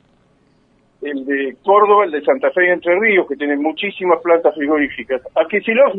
el 1.02 1.24
de 1.24 1.56
Córdoba, 1.62 2.04
el 2.04 2.10
de 2.10 2.22
Santa 2.22 2.50
Fe 2.50 2.66
y 2.66 2.70
Entre 2.70 2.98
Ríos, 2.98 3.28
que 3.28 3.36
tienen 3.36 3.62
muchísimas 3.62 4.20
plantas 4.22 4.54
frigoríficas. 4.54 5.22
A 5.36 5.46
Kicillof, 5.46 5.94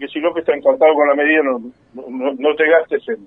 Kicillof 0.00 0.36
está 0.36 0.54
encantado 0.54 0.94
con 0.94 1.06
la 1.06 1.14
medida, 1.14 1.42
no, 1.44 1.60
no, 1.94 2.32
no 2.32 2.54
te 2.56 2.68
gastes 2.68 3.08
en... 3.08 3.26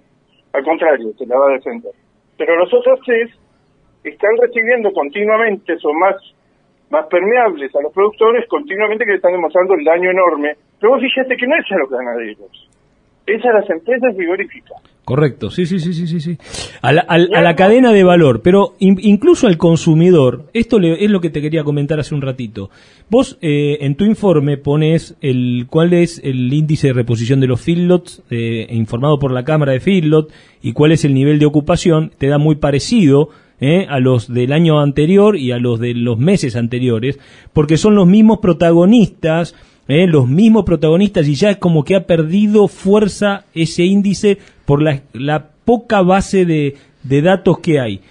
Al 0.52 0.64
contrario, 0.64 1.12
te 1.18 1.26
la 1.26 1.38
va 1.38 1.50
a 1.50 1.54
defender. 1.54 1.92
Pero 2.38 2.56
los 2.58 2.74
otros 2.74 3.00
tres 3.06 3.30
están 4.04 4.32
recibiendo 4.42 4.92
continuamente, 4.94 5.78
son 5.78 5.98
más 6.00 6.16
más 6.90 7.06
permeables 7.10 7.74
a 7.76 7.82
los 7.82 7.92
productores, 7.94 8.46
continuamente 8.48 9.06
que 9.06 9.12
le 9.12 9.18
están 9.18 9.32
demostrando 9.34 9.74
el 9.74 9.84
daño 9.84 10.12
enorme. 10.12 10.54
Pero 10.80 10.94
vos 10.94 11.02
fíjate 11.02 11.36
que 11.38 11.48
no 11.48 11.56
es 11.56 11.72
a 11.72 11.78
los 11.78 11.90
ganaderos, 11.90 12.70
es 13.26 13.44
a 13.46 13.54
las 13.54 13.70
empresas 13.70 14.16
frigoríficas. 14.16 14.78
Correcto, 15.06 15.52
sí, 15.52 15.68
sí, 15.68 15.80
sí, 15.80 15.94
sí, 15.94 16.08
sí, 16.08 16.20
sí. 16.20 16.38
A 16.82 16.92
la, 16.92 17.02
a, 17.08 17.14
a 17.14 17.42
la 17.44 17.56
cadena 17.56 17.92
de 17.94 18.04
valor, 18.04 18.42
pero 18.42 18.74
in- 18.80 18.98
incluso 19.04 19.46
al 19.46 19.56
consumidor, 19.58 20.46
esto 20.54 20.80
le- 20.80 21.04
es 21.06 21.12
lo 21.12 21.22
que 21.22 21.30
te 21.30 21.42
quería 21.44 21.64
comentar 21.64 22.00
hace 22.00 22.16
un 22.16 22.24
ratito. 22.24 22.72
Vos 23.08 23.38
eh, 23.44 23.78
en 23.82 23.94
tu 23.96 24.04
informe 24.04 24.58
pones 24.58 25.16
el 25.22 25.68
cuál 25.70 25.94
es 25.94 26.20
el 26.24 26.52
índice 26.52 26.88
de 26.88 26.94
reposición 26.94 27.40
de 27.40 27.46
los 27.48 27.62
feedlots, 27.62 28.24
eh, 28.32 28.66
informado 28.72 29.20
por 29.20 29.32
la 29.32 29.44
Cámara 29.44 29.74
de 29.74 29.80
Feedlot, 29.80 30.32
y 30.64 30.74
cuál 30.74 30.92
es 30.92 31.06
el 31.06 31.14
nivel 31.14 31.38
de 31.38 31.46
ocupación, 31.46 32.12
te 32.18 32.28
da 32.28 32.40
muy 32.40 32.56
parecido 32.56 33.30
eh, 33.62 33.86
a 33.90 34.00
los 34.00 34.34
del 34.34 34.52
año 34.52 34.80
anterior 34.80 35.38
y 35.38 35.52
a 35.52 35.58
los 35.58 35.80
de 35.80 35.94
los 35.94 36.18
meses 36.18 36.56
anteriores, 36.56 37.20
porque 37.54 37.78
son 37.78 37.96
los 37.96 38.08
mismos 38.08 38.40
protagonistas, 38.40 39.56
eh, 39.88 40.08
los 40.08 40.28
mismos 40.28 40.66
protagonistas 40.66 41.28
y 41.28 41.36
ya 41.36 41.52
es 41.52 41.58
como 41.58 41.84
que 41.84 41.96
ha 41.96 42.08
perdido 42.08 42.68
fuerza 42.68 43.46
ese 43.54 43.84
índice 43.86 44.38
por 44.66 44.82
la, 44.82 45.02
la 45.14 45.52
poca 45.64 46.02
base 46.02 46.46
de, 46.46 46.76
datos 47.22 47.60
que 47.60 47.80
hay. 47.80 48.02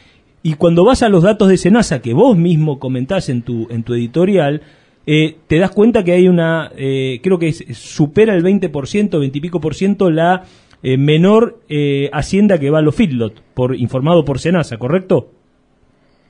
Y 0.43 0.55
cuando 0.55 0.85
vas 0.85 1.03
a 1.03 1.09
los 1.09 1.23
datos 1.23 1.49
de 1.49 1.57
Senasa, 1.57 2.01
que 2.01 2.13
vos 2.15 2.37
mismo 2.37 2.79
comentás 2.79 3.29
en 3.29 3.43
tu, 3.43 3.67
en 3.71 3.83
tu 3.83 3.95
editorial, 3.95 4.63
eh, 5.07 5.37
te 5.49 5.59
das 5.59 5.71
cuenta 5.71 6.05
que 6.05 6.13
hay 6.13 6.29
una, 6.29 6.71
eh, 6.77 7.21
creo 7.23 7.39
que 7.39 7.49
es- 7.49 7.65
supera 7.73 8.35
el 8.35 8.43
20%, 8.43 9.19
20 9.19 9.39
y 9.39 9.41
pico 9.41 9.61
por 9.61 9.75
ciento 9.75 10.11
la 10.11 10.45
eh, 10.87 10.99
menor 10.99 11.61
hacienda 12.13 12.59
que 12.59 12.69
va 12.69 12.81
a 12.81 12.83
los 12.83 12.95
feedlot, 12.95 13.41
por, 13.55 13.75
informado 13.75 14.25
por 14.25 14.39
Senasa, 14.39 14.77
¿correcto? 14.77 15.31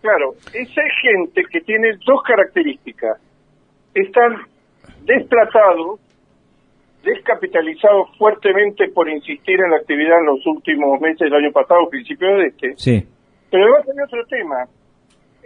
Claro, 0.04 0.34
esa 0.52 0.82
gente 1.00 1.42
que 1.50 1.62
tiene 1.62 1.92
dos 2.04 2.22
características. 2.24 3.18
Están 3.94 4.36
desplazados, 5.06 5.98
descapitalizados 7.02 8.14
fuertemente 8.18 8.88
por 8.88 9.08
insistir 9.08 9.58
en 9.58 9.70
la 9.70 9.78
actividad 9.78 10.18
en 10.18 10.26
los 10.26 10.46
últimos 10.46 11.00
meses 11.00 11.20
del 11.20 11.32
año 11.32 11.52
pasado, 11.52 11.88
principio 11.88 12.36
de 12.36 12.46
este. 12.48 12.74
Sí. 12.76 13.08
Pero 13.50 13.64
además 13.64 13.88
hay 13.88 14.04
otro 14.04 14.26
tema. 14.26 14.68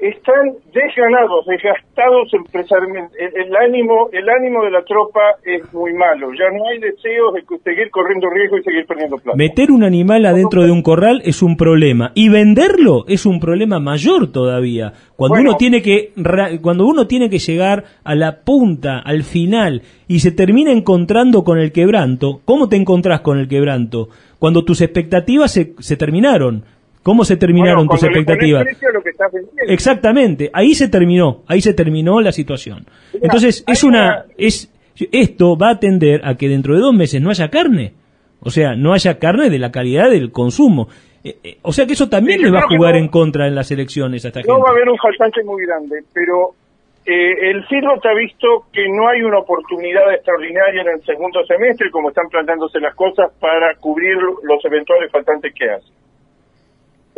Están 0.00 0.54
desganados, 0.72 1.44
desgastados 1.46 2.32
empresarialmente. 2.32 3.16
El, 3.18 3.46
el 3.46 3.56
ánimo, 3.56 4.08
el 4.12 4.28
ánimo 4.28 4.62
de 4.62 4.70
la 4.70 4.82
tropa 4.82 5.20
es 5.44 5.72
muy 5.74 5.92
malo. 5.92 6.28
Ya 6.38 6.56
no 6.56 6.68
hay 6.68 6.78
deseos 6.78 7.34
de 7.34 7.42
seguir 7.64 7.90
corriendo 7.90 8.28
riesgo 8.30 8.58
y 8.58 8.62
seguir 8.62 8.86
perdiendo 8.86 9.16
plata. 9.16 9.36
Meter 9.36 9.72
un 9.72 9.82
animal 9.82 10.24
adentro 10.24 10.62
de 10.62 10.70
un 10.70 10.82
corral 10.82 11.20
es 11.24 11.42
un 11.42 11.56
problema 11.56 12.12
y 12.14 12.28
venderlo 12.28 13.04
es 13.08 13.26
un 13.26 13.40
problema 13.40 13.80
mayor 13.80 14.30
todavía. 14.30 14.92
Cuando 15.16 15.34
Bueno. 15.34 15.50
uno 15.50 15.58
tiene 15.58 15.82
que 15.82 16.12
cuando 16.62 16.86
uno 16.86 17.08
tiene 17.08 17.28
que 17.28 17.38
llegar 17.40 17.84
a 18.04 18.14
la 18.14 18.42
punta, 18.44 19.00
al 19.00 19.24
final 19.24 19.82
y 20.06 20.20
se 20.20 20.30
termina 20.30 20.70
encontrando 20.70 21.42
con 21.42 21.58
el 21.58 21.72
quebranto, 21.72 22.40
¿cómo 22.44 22.68
te 22.68 22.76
encontrás 22.76 23.20
con 23.22 23.38
el 23.38 23.48
quebranto? 23.48 24.08
Cuando 24.38 24.64
tus 24.64 24.80
expectativas 24.80 25.52
se, 25.52 25.74
se 25.80 25.96
terminaron. 25.96 26.62
¿Cómo 27.08 27.24
se 27.24 27.38
terminaron 27.38 27.86
Bueno, 27.86 27.92
tus 27.92 28.02
expectativas? 28.04 28.64
precio 28.64 28.88
a 28.90 28.92
lo 28.92 29.02
que 29.02 29.08
estás 29.08 29.32
vendiendo. 29.32 29.72
Exactamente, 29.72 30.50
ahí 30.52 30.74
se 30.74 30.88
terminó, 30.88 31.42
ahí 31.46 31.62
se 31.62 31.72
terminó 31.72 32.20
la 32.20 32.32
situación. 32.32 32.84
Mira, 33.14 33.24
Entonces, 33.24 33.64
es 33.66 33.82
una, 33.82 34.04
una- 34.04 34.24
es, 34.36 34.70
esto 35.10 35.56
va 35.56 35.70
a 35.70 35.80
tender 35.80 36.20
a 36.22 36.34
que 36.36 36.48
dentro 36.50 36.74
de 36.74 36.80
dos 36.80 36.92
meses 36.92 37.22
no 37.22 37.30
haya 37.30 37.48
carne. 37.48 37.94
O 38.40 38.50
sea, 38.50 38.76
no 38.76 38.92
haya 38.92 39.18
carne 39.18 39.48
de 39.48 39.58
la 39.58 39.70
calidad 39.72 40.10
del 40.10 40.30
consumo. 40.32 40.88
Eh, 41.24 41.36
eh, 41.42 41.58
o 41.62 41.72
sea 41.72 41.86
que 41.86 41.94
eso 41.94 42.10
también 42.10 42.38
Sí, 42.40 42.44
le 42.44 42.50
va 42.50 42.60
a 42.60 42.68
jugar 42.68 42.92
no- 42.92 43.00
en 43.00 43.08
contra 43.08 43.46
en 43.48 43.54
las 43.54 43.70
elecciones 43.70 44.24
a 44.24 44.28
esta 44.28 44.40
No 44.40 44.46
gente. 44.56 44.62
va 44.62 44.68
a 44.68 44.72
haber 44.72 44.88
un 44.90 44.98
faltante 44.98 45.42
muy 45.44 45.64
grande, 45.64 45.96
pero 46.12 46.50
eh, 47.06 47.50
el 47.50 47.64
FIRO 47.64 47.98
te 48.02 48.08
ha 48.10 48.14
visto 48.14 48.66
que 48.70 48.86
no 48.86 49.08
hay 49.08 49.22
una 49.22 49.38
oportunidad 49.38 50.12
extraordinaria 50.12 50.82
en 50.82 50.88
el 50.88 51.02
segundo 51.06 51.40
semestre, 51.46 51.90
como 51.90 52.10
están 52.10 52.28
planteándose 52.28 52.78
las 52.80 52.94
cosas, 52.94 53.32
para 53.40 53.74
cubrir 53.80 54.14
los 54.42 54.62
eventuales 54.66 55.10
faltantes 55.10 55.54
que 55.54 55.70
hace. 55.70 55.88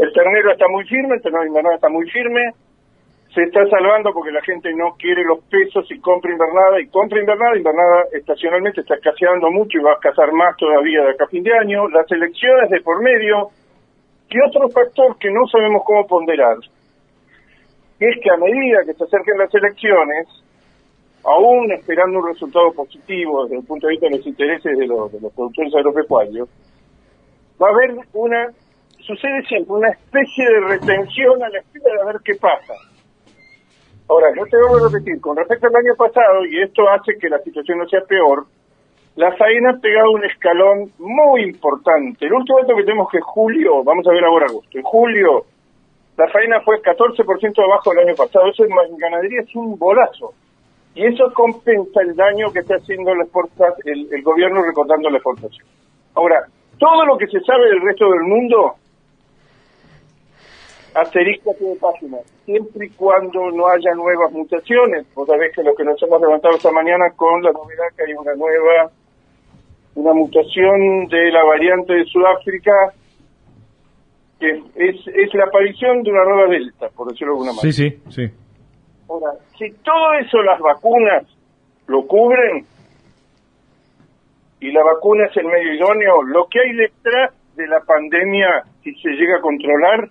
El 0.00 0.10
ternero 0.14 0.50
está 0.50 0.66
muy 0.68 0.84
firme, 0.86 1.16
el 1.16 1.22
ternero 1.22 1.44
invernada 1.44 1.74
está 1.74 1.90
muy 1.90 2.08
firme, 2.10 2.40
se 3.34 3.42
está 3.42 3.66
salvando 3.68 4.14
porque 4.14 4.32
la 4.32 4.40
gente 4.40 4.72
no 4.72 4.96
quiere 4.96 5.22
los 5.24 5.44
pesos 5.44 5.84
y 5.90 6.00
compra 6.00 6.32
invernada, 6.32 6.80
y 6.80 6.86
compra 6.86 7.20
invernada, 7.20 7.54
invernada 7.54 8.04
estacionalmente 8.12 8.80
está 8.80 8.94
escaseando 8.94 9.50
mucho 9.50 9.76
y 9.76 9.82
va 9.82 9.90
a 9.90 9.94
escasear 10.00 10.32
más 10.32 10.56
todavía 10.56 11.02
de 11.02 11.10
acá 11.10 11.24
a 11.24 11.28
fin 11.28 11.42
de 11.42 11.52
año, 11.52 11.86
las 11.90 12.10
elecciones 12.10 12.70
de 12.70 12.80
por 12.80 13.02
medio, 13.02 13.50
y 14.30 14.40
otro 14.40 14.70
factor 14.70 15.18
que 15.18 15.30
no 15.30 15.46
sabemos 15.48 15.82
cómo 15.84 16.06
ponderar, 16.06 16.56
es 18.00 18.16
que 18.22 18.30
a 18.30 18.38
medida 18.38 18.84
que 18.86 18.94
se 18.94 19.04
acerquen 19.04 19.36
las 19.36 19.54
elecciones, 19.54 20.28
aún 21.24 21.70
esperando 21.72 22.20
un 22.20 22.28
resultado 22.28 22.72
positivo 22.72 23.44
desde 23.44 23.58
el 23.58 23.66
punto 23.66 23.86
de 23.86 23.90
vista 23.90 24.06
de 24.06 24.16
los 24.16 24.26
intereses 24.26 24.78
de 24.78 24.86
los, 24.86 25.12
de 25.12 25.20
los 25.20 25.32
productores 25.34 25.74
agropecuarios, 25.74 26.48
va 27.60 27.68
a 27.68 27.70
haber 27.70 27.96
una, 28.14 28.48
sucede 29.14 29.42
siempre, 29.46 29.74
una 29.74 29.90
especie 29.90 30.44
de 30.48 30.60
retención 30.60 31.42
a 31.42 31.48
la 31.48 31.58
espera 31.58 31.98
de 31.98 32.04
ver 32.12 32.20
qué 32.24 32.34
pasa. 32.34 32.74
Ahora, 34.08 34.28
yo 34.36 34.44
te 34.44 34.56
voy 34.56 34.80
a 34.80 34.88
repetir, 34.88 35.20
con 35.20 35.36
respecto 35.36 35.68
al 35.68 35.76
año 35.76 35.94
pasado, 35.96 36.44
y 36.44 36.60
esto 36.62 36.88
hace 36.88 37.16
que 37.18 37.28
la 37.28 37.38
situación 37.38 37.78
no 37.78 37.88
sea 37.88 38.00
peor, 38.02 38.46
la 39.16 39.32
faena 39.36 39.70
ha 39.70 39.80
pegado 39.80 40.10
un 40.12 40.24
escalón 40.24 40.92
muy 40.98 41.42
importante. 41.42 42.26
El 42.26 42.32
último 42.32 42.60
dato 42.60 42.76
que 42.76 42.84
tenemos 42.84 43.08
que 43.10 43.18
es 43.18 43.24
julio, 43.24 43.84
vamos 43.84 44.06
a 44.06 44.12
ver 44.12 44.24
ahora 44.24 44.46
agosto, 44.46 44.78
en 44.78 44.84
julio 44.84 45.44
la 46.20 46.28
faena 46.28 46.60
fue 46.60 46.82
14% 46.82 47.64
abajo 47.64 47.90
del 47.90 48.08
año 48.08 48.14
pasado. 48.14 48.50
Eso 48.50 48.64
en 48.64 48.98
ganadería 48.98 49.40
es 49.40 49.56
un 49.56 49.78
bolazo. 49.78 50.34
Y 50.94 51.06
eso 51.06 51.32
compensa 51.32 52.02
el 52.02 52.14
daño 52.14 52.52
que 52.52 52.58
está 52.58 52.74
haciendo 52.74 53.14
la 53.14 53.24
el, 53.86 54.12
el 54.12 54.22
gobierno 54.22 54.60
recortando 54.60 55.08
la 55.08 55.16
exportación. 55.16 55.66
Ahora, 56.14 56.44
todo 56.78 57.06
lo 57.06 57.16
que 57.16 57.26
se 57.26 57.40
sabe 57.40 57.70
del 57.70 57.80
resto 57.80 58.10
del 58.10 58.20
mundo, 58.20 58.74
asterisco 60.94 61.54
de 61.60 61.76
página, 61.76 62.18
siempre 62.44 62.86
y 62.86 62.90
cuando 62.90 63.50
no 63.50 63.68
haya 63.68 63.94
nuevas 63.94 64.32
mutaciones. 64.32 65.06
Vos 65.14 65.26
sabés 65.26 65.54
que 65.54 65.62
lo 65.62 65.74
que 65.74 65.84
nos 65.84 66.02
hemos 66.02 66.20
levantado 66.20 66.56
esta 66.56 66.70
mañana 66.70 67.10
con 67.16 67.42
la 67.42 67.52
novedad 67.52 67.86
que 67.96 68.04
hay 68.04 68.14
una 68.14 68.34
nueva, 68.34 68.90
una 69.94 70.12
mutación 70.12 71.06
de 71.08 71.30
la 71.30 71.44
variante 71.44 71.94
de 71.94 72.04
Sudáfrica, 72.04 72.72
que 74.38 74.50
es, 74.50 74.96
es 75.06 75.34
la 75.34 75.44
aparición 75.44 76.02
de 76.02 76.10
una 76.10 76.24
nueva 76.24 76.48
delta, 76.48 76.88
por 76.96 77.08
decirlo 77.08 77.34
de 77.34 77.38
alguna 77.38 77.52
manera. 77.52 77.72
Sí, 77.72 77.90
sí, 77.90 78.02
sí. 78.08 78.34
Ahora, 79.08 79.32
si 79.58 79.70
todo 79.82 80.12
eso 80.14 80.42
las 80.42 80.60
vacunas 80.60 81.24
lo 81.86 82.06
cubren, 82.06 82.64
y 84.60 84.70
la 84.72 84.82
vacuna 84.84 85.26
es 85.26 85.36
el 85.36 85.46
medio 85.46 85.74
idóneo, 85.74 86.22
lo 86.22 86.46
que 86.46 86.60
hay 86.60 86.72
detrás 86.74 87.32
de 87.56 87.66
la 87.66 87.80
pandemia, 87.80 88.64
si 88.84 88.94
se 88.96 89.08
llega 89.10 89.38
a 89.38 89.40
controlar, 89.40 90.10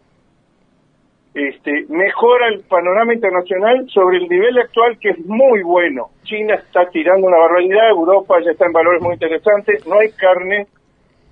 este, 1.33 1.85
mejora 1.89 2.47
el 2.47 2.61
panorama 2.61 3.13
internacional 3.13 3.87
sobre 3.89 4.17
el 4.17 4.27
nivel 4.27 4.57
actual 4.57 4.97
que 4.99 5.09
es 5.09 5.19
muy 5.25 5.61
bueno. 5.61 6.09
China 6.23 6.55
está 6.55 6.89
tirando 6.89 7.27
una 7.27 7.37
barbaridad, 7.37 7.89
Europa 7.89 8.39
ya 8.43 8.51
está 8.51 8.65
en 8.65 8.73
valores 8.73 9.01
muy 9.01 9.13
interesantes, 9.13 9.85
no 9.85 9.99
hay 9.99 10.11
carne. 10.11 10.67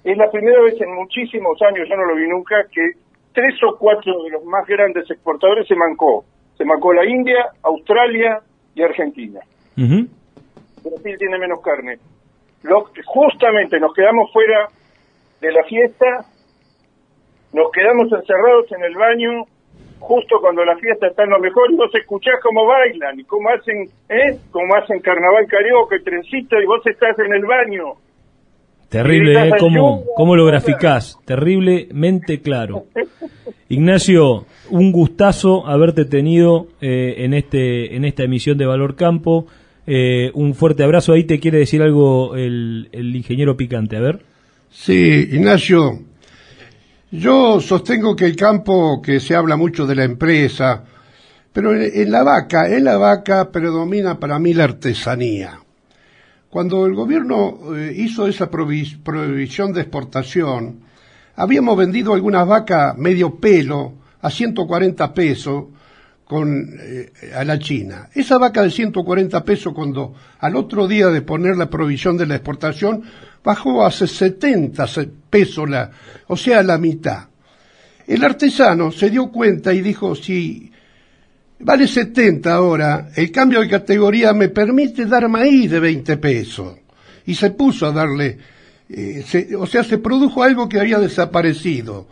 Es 0.04 0.18
la 0.18 0.30
primera 0.30 0.62
vez 0.62 0.80
en 0.80 0.94
muchísimos 0.94 1.62
años, 1.64 1.88
yo 1.90 1.96
no 1.98 2.06
lo 2.06 2.16
vi 2.16 2.28
nunca, 2.28 2.56
que 2.72 2.92
tres 3.34 3.56
o 3.64 3.78
cuatro 3.78 4.24
de 4.24 4.32
los 4.32 4.44
más 4.46 4.66
grandes 4.68 5.10
exportadores 5.10 5.68
se 5.68 5.76
mancó. 5.76 6.24
Se 6.58 6.66
mancó 6.66 6.94
la 6.94 7.06
India, 7.06 7.50
Australia 7.64 8.40
y 8.74 8.84
Argentina. 8.84 9.40
Brasil 9.76 11.16
tiene 11.18 11.38
menos 11.38 11.62
carne. 11.62 11.98
Lo, 12.64 12.90
justamente 13.06 13.80
nos 13.80 13.94
quedamos 13.94 14.32
fuera 14.32 14.68
de 15.42 15.52
la 15.52 15.64
fiesta, 15.66 16.26
nos 17.54 17.72
quedamos 17.72 18.12
encerrados 18.12 18.72
en 18.72 18.84
el 18.84 18.96
baño 18.96 19.46
justo 20.00 20.38
cuando 20.40 20.64
la 20.64 20.78
fiesta 20.78 21.08
está 21.08 21.24
en 21.24 21.32
lo 21.32 21.40
mejor 21.40 21.72
y 21.72 21.76
vos 21.76 21.94
escuchás 21.94 22.36
cómo 22.42 22.66
bailan 22.66 23.20
y 23.20 23.24
cómo 23.24 23.50
hacen, 23.50 23.84
¿eh? 24.10 24.38
Cómo 24.52 24.76
hacen 24.76 25.00
carnaval 25.00 25.46
carioca, 25.48 25.96
el 25.96 26.04
trencito 26.04 26.60
y 26.60 26.66
vos 26.66 26.86
estás 26.86 27.18
en 27.20 27.34
el 27.34 27.46
baño. 27.46 27.94
Terrible, 28.90 29.48
¿eh? 29.48 29.52
¿Cómo, 29.60 30.04
¿Cómo 30.16 30.36
lo 30.36 30.46
graficás? 30.46 31.20
Terriblemente 31.26 32.42
claro. 32.42 32.86
Ignacio, 33.70 34.46
un 34.70 34.94
gustazo 34.94 35.68
haberte 35.68 36.06
tenido 36.06 36.68
eh, 36.80 37.16
en, 37.18 37.34
este, 37.34 37.96
en 37.96 38.06
esta 38.06 38.24
emisión 38.24 38.58
de 38.58 38.66
Valor 38.66 38.96
Campo. 38.96 39.46
Eh, 39.86 40.32
un 40.34 40.54
fuerte 40.54 40.84
abrazo. 40.84 41.14
Ahí 41.14 41.26
te 41.26 41.40
quiere 41.40 41.60
decir 41.60 41.82
algo 41.82 42.36
el, 42.36 42.88
el 42.94 43.14
ingeniero 43.14 43.58
Picante. 43.58 43.98
A 43.98 44.02
ver. 44.02 44.20
Sí, 44.70 45.28
Ignacio, 45.32 46.00
yo 47.12 47.62
sostengo 47.62 48.16
que 48.16 48.26
el 48.26 48.36
campo, 48.36 49.02
que 49.02 49.20
se 49.20 49.36
habla 49.36 49.56
mucho 49.56 49.88
de 49.88 49.96
la 49.96 50.04
empresa, 50.04 50.84
pero 51.54 51.74
en, 51.74 52.12
la 52.12 52.24
vaca, 52.24 52.70
en 52.70 52.84
la 52.84 52.98
vaca 52.98 53.52
predomina 53.52 54.20
para 54.20 54.38
mí 54.40 54.54
la 54.54 54.66
artesanía. 54.66 55.60
Cuando 56.50 56.86
el 56.86 56.94
gobierno 56.94 57.76
eh, 57.76 57.94
hizo 57.98 58.28
esa 58.28 58.50
prohibición 58.50 59.74
de 59.74 59.82
exportación, 59.82 60.82
habíamos 61.36 61.78
vendido 61.78 62.14
algunas 62.14 62.48
vacas 62.48 62.98
medio 62.98 63.36
pelo 63.36 63.94
a 64.22 64.30
140 64.30 65.14
pesos 65.14 65.66
con, 66.26 66.76
eh, 66.80 67.12
a 67.36 67.44
la 67.46 67.58
China. 67.58 68.10
Esa 68.14 68.38
vaca 68.38 68.62
de 68.62 68.70
140 68.70 69.44
pesos 69.46 69.74
cuando 69.74 70.14
al 70.40 70.56
otro 70.56 70.88
día 70.88 71.08
de 71.08 71.22
poner 71.22 71.56
la 71.56 71.70
prohibición 71.70 72.18
de 72.18 72.28
la 72.28 72.36
exportación 72.36 73.04
bajó 73.48 73.86
a 73.86 73.92
70 73.92 74.86
pesos 75.30 75.70
la, 75.70 75.90
o 76.28 76.36
sea, 76.36 76.62
la 76.64 76.78
mitad. 76.78 77.28
El 78.06 78.22
artesano 78.26 78.92
se 78.92 79.10
dio 79.10 79.32
cuenta 79.32 79.74
y 79.74 79.80
dijo, 79.80 80.16
si 80.16 80.70
vale 81.62 81.88
70 81.88 82.54
ahora, 82.54 83.10
el 83.16 83.32
cambio 83.32 83.62
de 83.62 83.70
categoría 83.70 84.34
me 84.34 84.50
permite 84.50 85.06
dar 85.06 85.30
maíz 85.30 85.72
de 85.72 85.80
20 85.80 86.18
pesos. 86.18 86.76
Y 87.26 87.36
se 87.36 87.52
puso 87.52 87.86
a 87.86 87.94
darle, 87.94 88.38
eh, 88.90 89.24
o 89.58 89.66
sea, 89.66 89.86
se 89.86 89.98
produjo 90.00 90.44
algo 90.44 90.68
que 90.68 90.82
había 90.82 91.00
desaparecido. 91.00 92.06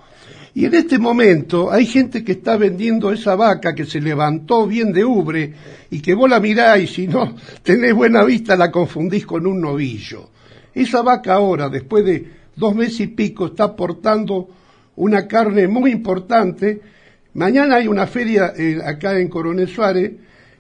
Y 0.54 0.64
en 0.64 0.74
este 0.74 0.98
momento 0.98 1.70
hay 1.70 1.86
gente 1.86 2.24
que 2.24 2.32
está 2.32 2.56
vendiendo 2.56 3.12
esa 3.12 3.36
vaca 3.36 3.76
que 3.76 3.86
se 3.86 4.00
levantó 4.00 4.68
bien 4.68 4.94
de 4.94 5.04
ubre 5.04 5.54
y 5.90 6.00
que 6.00 6.14
vos 6.14 6.30
la 6.30 6.40
mirás 6.40 6.80
y 6.80 6.88
si 6.88 7.08
no 7.08 7.36
tenés 7.62 7.94
buena 7.94 8.24
vista 8.24 8.56
la 8.56 8.72
confundís 8.72 9.26
con 9.26 9.46
un 9.46 9.60
novillo. 9.60 10.30
Esa 10.76 11.02
vaca 11.02 11.34
ahora, 11.34 11.70
después 11.70 12.04
de 12.04 12.28
dos 12.56 12.76
meses 12.76 13.00
y 13.00 13.08
pico, 13.08 13.48
está 13.48 13.64
aportando 13.64 14.50
una 14.98 15.26
carne 15.26 15.68
muy 15.70 15.92
importante. 15.92 16.82
Mañana 17.34 17.78
hay 17.78 17.88
una 17.88 18.06
feria 18.06 18.54
eh, 18.56 18.80
acá 18.84 19.18
en 19.18 19.30
Coronel 19.30 19.70
Suárez 19.70 20.12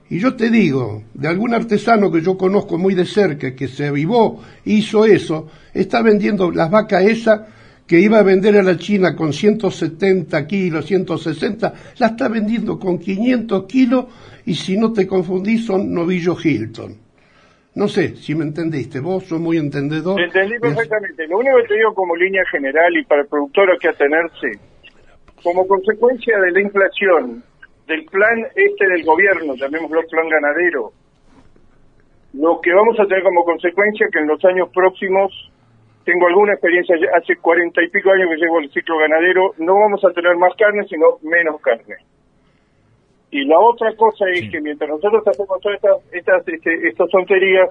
y 0.09 0.19
yo 0.19 0.35
te 0.35 0.49
digo, 0.49 1.03
de 1.13 1.27
algún 1.27 1.53
artesano 1.53 2.11
que 2.11 2.21
yo 2.21 2.37
conozco 2.37 2.77
muy 2.77 2.93
de 2.93 3.05
cerca, 3.05 3.55
que 3.55 3.67
se 3.67 3.87
avivó, 3.87 4.41
hizo 4.63 5.03
eso, 5.03 5.47
está 5.73 6.01
vendiendo 6.01 6.49
las 6.51 6.69
vacas 6.71 7.03
esas 7.03 7.41
que 7.85 7.99
iba 7.99 8.19
a 8.19 8.23
vender 8.23 8.55
a 8.57 8.63
la 8.63 8.77
China 8.77 9.15
con 9.15 9.33
170 9.33 10.47
kilos, 10.47 10.85
160, 10.85 11.73
la 11.97 12.07
está 12.07 12.27
vendiendo 12.29 12.79
con 12.79 12.99
500 12.99 13.65
kilos 13.65 14.05
y 14.45 14.55
si 14.55 14.77
no 14.77 14.93
te 14.93 15.05
confundís 15.05 15.65
son 15.65 15.93
novillos 15.93 16.43
Hilton. 16.45 17.04
No 17.75 17.89
sé 17.89 18.15
si 18.15 18.33
me 18.33 18.45
entendiste, 18.45 19.01
vos 19.01 19.25
sos 19.25 19.39
muy 19.39 19.57
entendedor. 19.57 20.19
Entendí 20.19 20.57
perfectamente. 20.59 21.27
Lo 21.27 21.39
único 21.39 21.57
que 21.57 21.67
te 21.67 21.73
digo 21.75 21.93
como 21.93 22.15
línea 22.15 22.43
general 22.49 22.95
y 22.95 23.03
para 23.03 23.23
el 23.23 23.27
productor 23.27 23.69
hay 23.69 23.77
que 23.77 23.89
atenerse, 23.89 24.51
como 25.43 25.67
consecuencia 25.67 26.39
de 26.39 26.51
la 26.51 26.61
inflación, 26.61 27.43
del 27.85 28.05
plan 28.05 28.47
este 28.55 28.87
del 28.87 29.03
gobierno, 29.03 29.55
llamémoslo 29.55 30.01
plan 30.09 30.29
ganadero, 30.29 30.93
lo 32.33 32.59
que 32.61 32.73
vamos 32.73 32.97
a 32.99 33.05
tener 33.07 33.23
como 33.23 33.43
consecuencia 33.43 34.07
que 34.11 34.19
en 34.19 34.27
los 34.27 34.43
años 34.45 34.69
próximos, 34.73 35.31
tengo 36.05 36.27
alguna 36.27 36.53
experiencia, 36.53 36.95
hace 37.15 37.35
cuarenta 37.37 37.83
y 37.83 37.89
pico 37.89 38.09
años 38.09 38.29
que 38.29 38.41
llevo 38.41 38.59
el 38.59 38.71
ciclo 38.71 38.97
ganadero, 38.97 39.53
no 39.57 39.75
vamos 39.75 40.03
a 40.05 40.11
tener 40.11 40.35
más 40.37 40.53
carne, 40.55 40.85
sino 40.87 41.19
menos 41.23 41.59
carne. 41.61 41.95
Y 43.31 43.45
la 43.45 43.59
otra 43.59 43.93
cosa 43.95 44.25
es 44.31 44.49
que 44.49 44.61
mientras 44.61 44.89
nosotros 44.89 45.27
hacemos 45.27 45.59
todas 45.61 45.75
estas, 45.75 46.13
estas, 46.13 46.47
este, 46.47 46.87
estas 46.87 47.09
tonterías, 47.09 47.69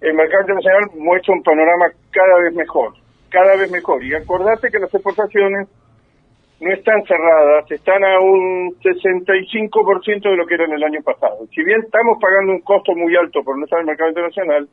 el 0.00 0.14
mercado 0.14 0.42
internacional 0.42 0.90
muestra 0.96 1.34
un 1.34 1.42
panorama 1.42 1.86
cada 2.10 2.40
vez 2.42 2.54
mejor, 2.54 2.92
cada 3.30 3.56
vez 3.56 3.70
mejor. 3.70 4.04
Y 4.04 4.14
acordate 4.14 4.70
que 4.70 4.78
las 4.78 4.92
exportaciones 4.92 5.68
no 6.60 6.72
están 6.72 7.02
cerradas, 7.04 7.70
están 7.70 8.02
a 8.04 8.20
un 8.20 8.74
65% 8.82 10.22
de 10.22 10.36
lo 10.36 10.46
que 10.46 10.54
eran 10.54 10.72
el 10.72 10.82
año 10.82 11.00
pasado. 11.02 11.46
Si 11.54 11.62
bien 11.62 11.80
estamos 11.84 12.18
pagando 12.20 12.52
un 12.52 12.60
costo 12.60 12.94
muy 12.94 13.14
alto 13.16 13.42
por 13.44 13.56
no 13.56 13.64
estar 13.64 13.78
en 13.78 13.82
el 13.82 13.86
mercado 13.86 14.10
internacional, 14.10 14.68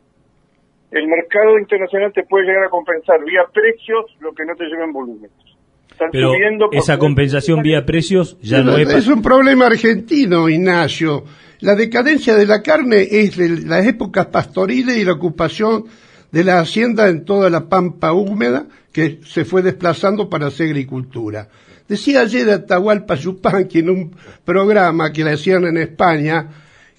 el 0.91 1.07
mercado 1.07 1.59
internacional 1.59 2.13
te 2.13 2.23
puede 2.23 2.45
llegar 2.45 2.63
a 2.63 2.69
compensar 2.69 3.23
vía 3.23 3.43
precios 3.53 4.05
lo 4.19 4.33
que 4.33 4.45
no 4.45 4.55
te 4.55 4.65
lleva 4.65 4.85
en 4.85 4.93
volúmenes. 4.93 5.54
Pero 6.11 6.33
esa 6.71 6.97
compensación 6.97 7.61
vía 7.61 7.85
precios 7.85 8.37
ya 8.41 8.61
no 8.61 8.77
es... 8.77 8.89
Es 8.89 9.07
un 9.07 9.21
problema 9.21 9.67
argentino, 9.67 10.49
Ignacio. 10.49 11.23
La 11.59 11.75
decadencia 11.75 12.35
de 12.35 12.45
la 12.45 12.61
carne 12.61 13.07
es 13.09 13.37
de 13.37 13.49
las 13.61 13.85
épocas 13.85 14.27
pastoriles 14.27 14.97
y 14.97 15.05
la 15.05 15.13
ocupación 15.13 15.85
de 16.31 16.43
la 16.43 16.59
hacienda 16.59 17.07
en 17.07 17.23
toda 17.23 17.49
la 17.49 17.69
pampa 17.69 18.11
húmeda 18.11 18.67
que 18.91 19.21
se 19.25 19.45
fue 19.45 19.61
desplazando 19.61 20.29
para 20.29 20.47
hacer 20.47 20.67
agricultura. 20.67 21.47
Decía 21.87 22.21
ayer 22.21 22.49
Atahualpa 22.49 23.15
Yupanqui 23.15 23.79
en 23.79 23.89
un 23.89 24.15
programa 24.43 25.13
que 25.13 25.23
le 25.23 25.33
hacían 25.33 25.65
en 25.65 25.77
España 25.77 26.49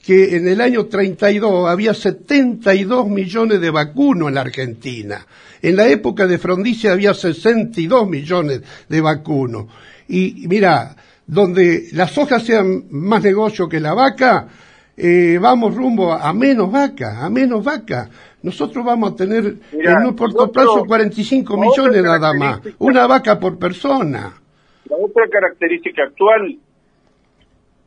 que 0.07 0.37
en 0.37 0.47
el 0.47 0.61
año 0.61 0.87
32 0.87 1.69
había 1.69 1.93
72 1.93 3.09
millones 3.09 3.61
de 3.61 3.71
vacunos 3.71 4.29
en 4.29 4.37
la 4.37 4.43
Argentina. 4.43 5.27
En 5.61 5.75
la 5.75 5.89
época 5.89 6.29
de 6.29 6.39
Frondizi 6.39 6.87
había 6.87 7.13
62 7.13 8.09
millones 8.09 8.63
de 8.89 9.01
vacunos. 9.01 9.67
Y 10.07 10.47
mira, 10.47 10.95
donde 11.27 11.89
las 11.93 12.17
hojas 12.19 12.45
sean 12.45 12.85
más 12.91 13.25
negocio 13.25 13.69
que 13.69 13.81
la 13.81 13.95
vaca, 13.95 14.47
eh, 14.97 15.39
vamos 15.41 15.75
rumbo 15.75 16.13
a, 16.13 16.33
menos 16.33 16.71
vaca, 16.71 17.25
a 17.25 17.29
menos 17.29 17.65
vaca. 17.65 18.09
Nosotros 18.43 18.85
vamos 18.85 19.13
a 19.13 19.17
tener 19.17 19.57
en 19.73 20.07
un 20.07 20.15
corto 20.15 20.53
plazo 20.53 20.85
45 20.85 21.57
millones 21.57 22.05
nada 22.05 22.33
más, 22.33 22.61
una 22.79 23.09
vaca 23.09 23.41
por 23.41 23.59
persona. 23.59 24.35
La 24.89 24.97
otra 24.99 25.25
característica 25.29 26.05
actual 26.05 26.57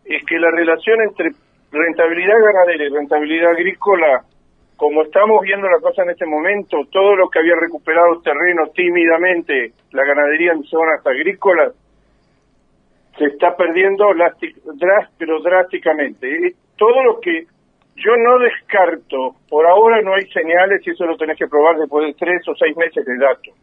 es 0.03 0.21
que 0.27 0.37
la 0.37 0.51
relación 0.51 0.97
entre 1.07 1.31
rentabilidad 1.71 2.35
ganadera 2.39 2.85
y 2.85 2.89
rentabilidad 2.89 3.51
agrícola 3.51 4.23
como 4.79 5.03
estamos 5.03 5.41
viendo 5.41 5.67
la 5.67 5.81
cosa 5.81 6.03
en 6.03 6.11
este 6.11 6.25
momento, 6.25 6.77
todo 6.89 7.13
lo 7.13 7.27
que 7.27 7.39
había 7.39 7.55
recuperado 7.59 8.21
terreno 8.21 8.67
tímidamente, 8.73 9.73
la 9.91 10.05
ganadería 10.05 10.53
en 10.53 10.63
zonas 10.63 11.05
agrícolas, 11.05 11.73
se 13.17 13.25
está 13.25 13.57
perdiendo 13.57 14.05
pero 15.17 15.41
drásticamente. 15.41 16.55
Todo 16.77 17.03
lo 17.03 17.19
que 17.19 17.43
yo 17.97 18.15
no 18.15 18.39
descarto, 18.39 19.35
por 19.49 19.67
ahora 19.67 20.01
no 20.01 20.13
hay 20.13 20.25
señales 20.31 20.79
y 20.87 20.91
eso 20.91 21.05
lo 21.05 21.17
tenés 21.17 21.37
que 21.37 21.47
probar 21.47 21.77
después 21.77 22.07
de 22.07 22.13
tres 22.13 22.47
o 22.47 22.55
seis 22.55 22.75
meses 22.77 23.05
de 23.05 23.17
datos. 23.17 23.53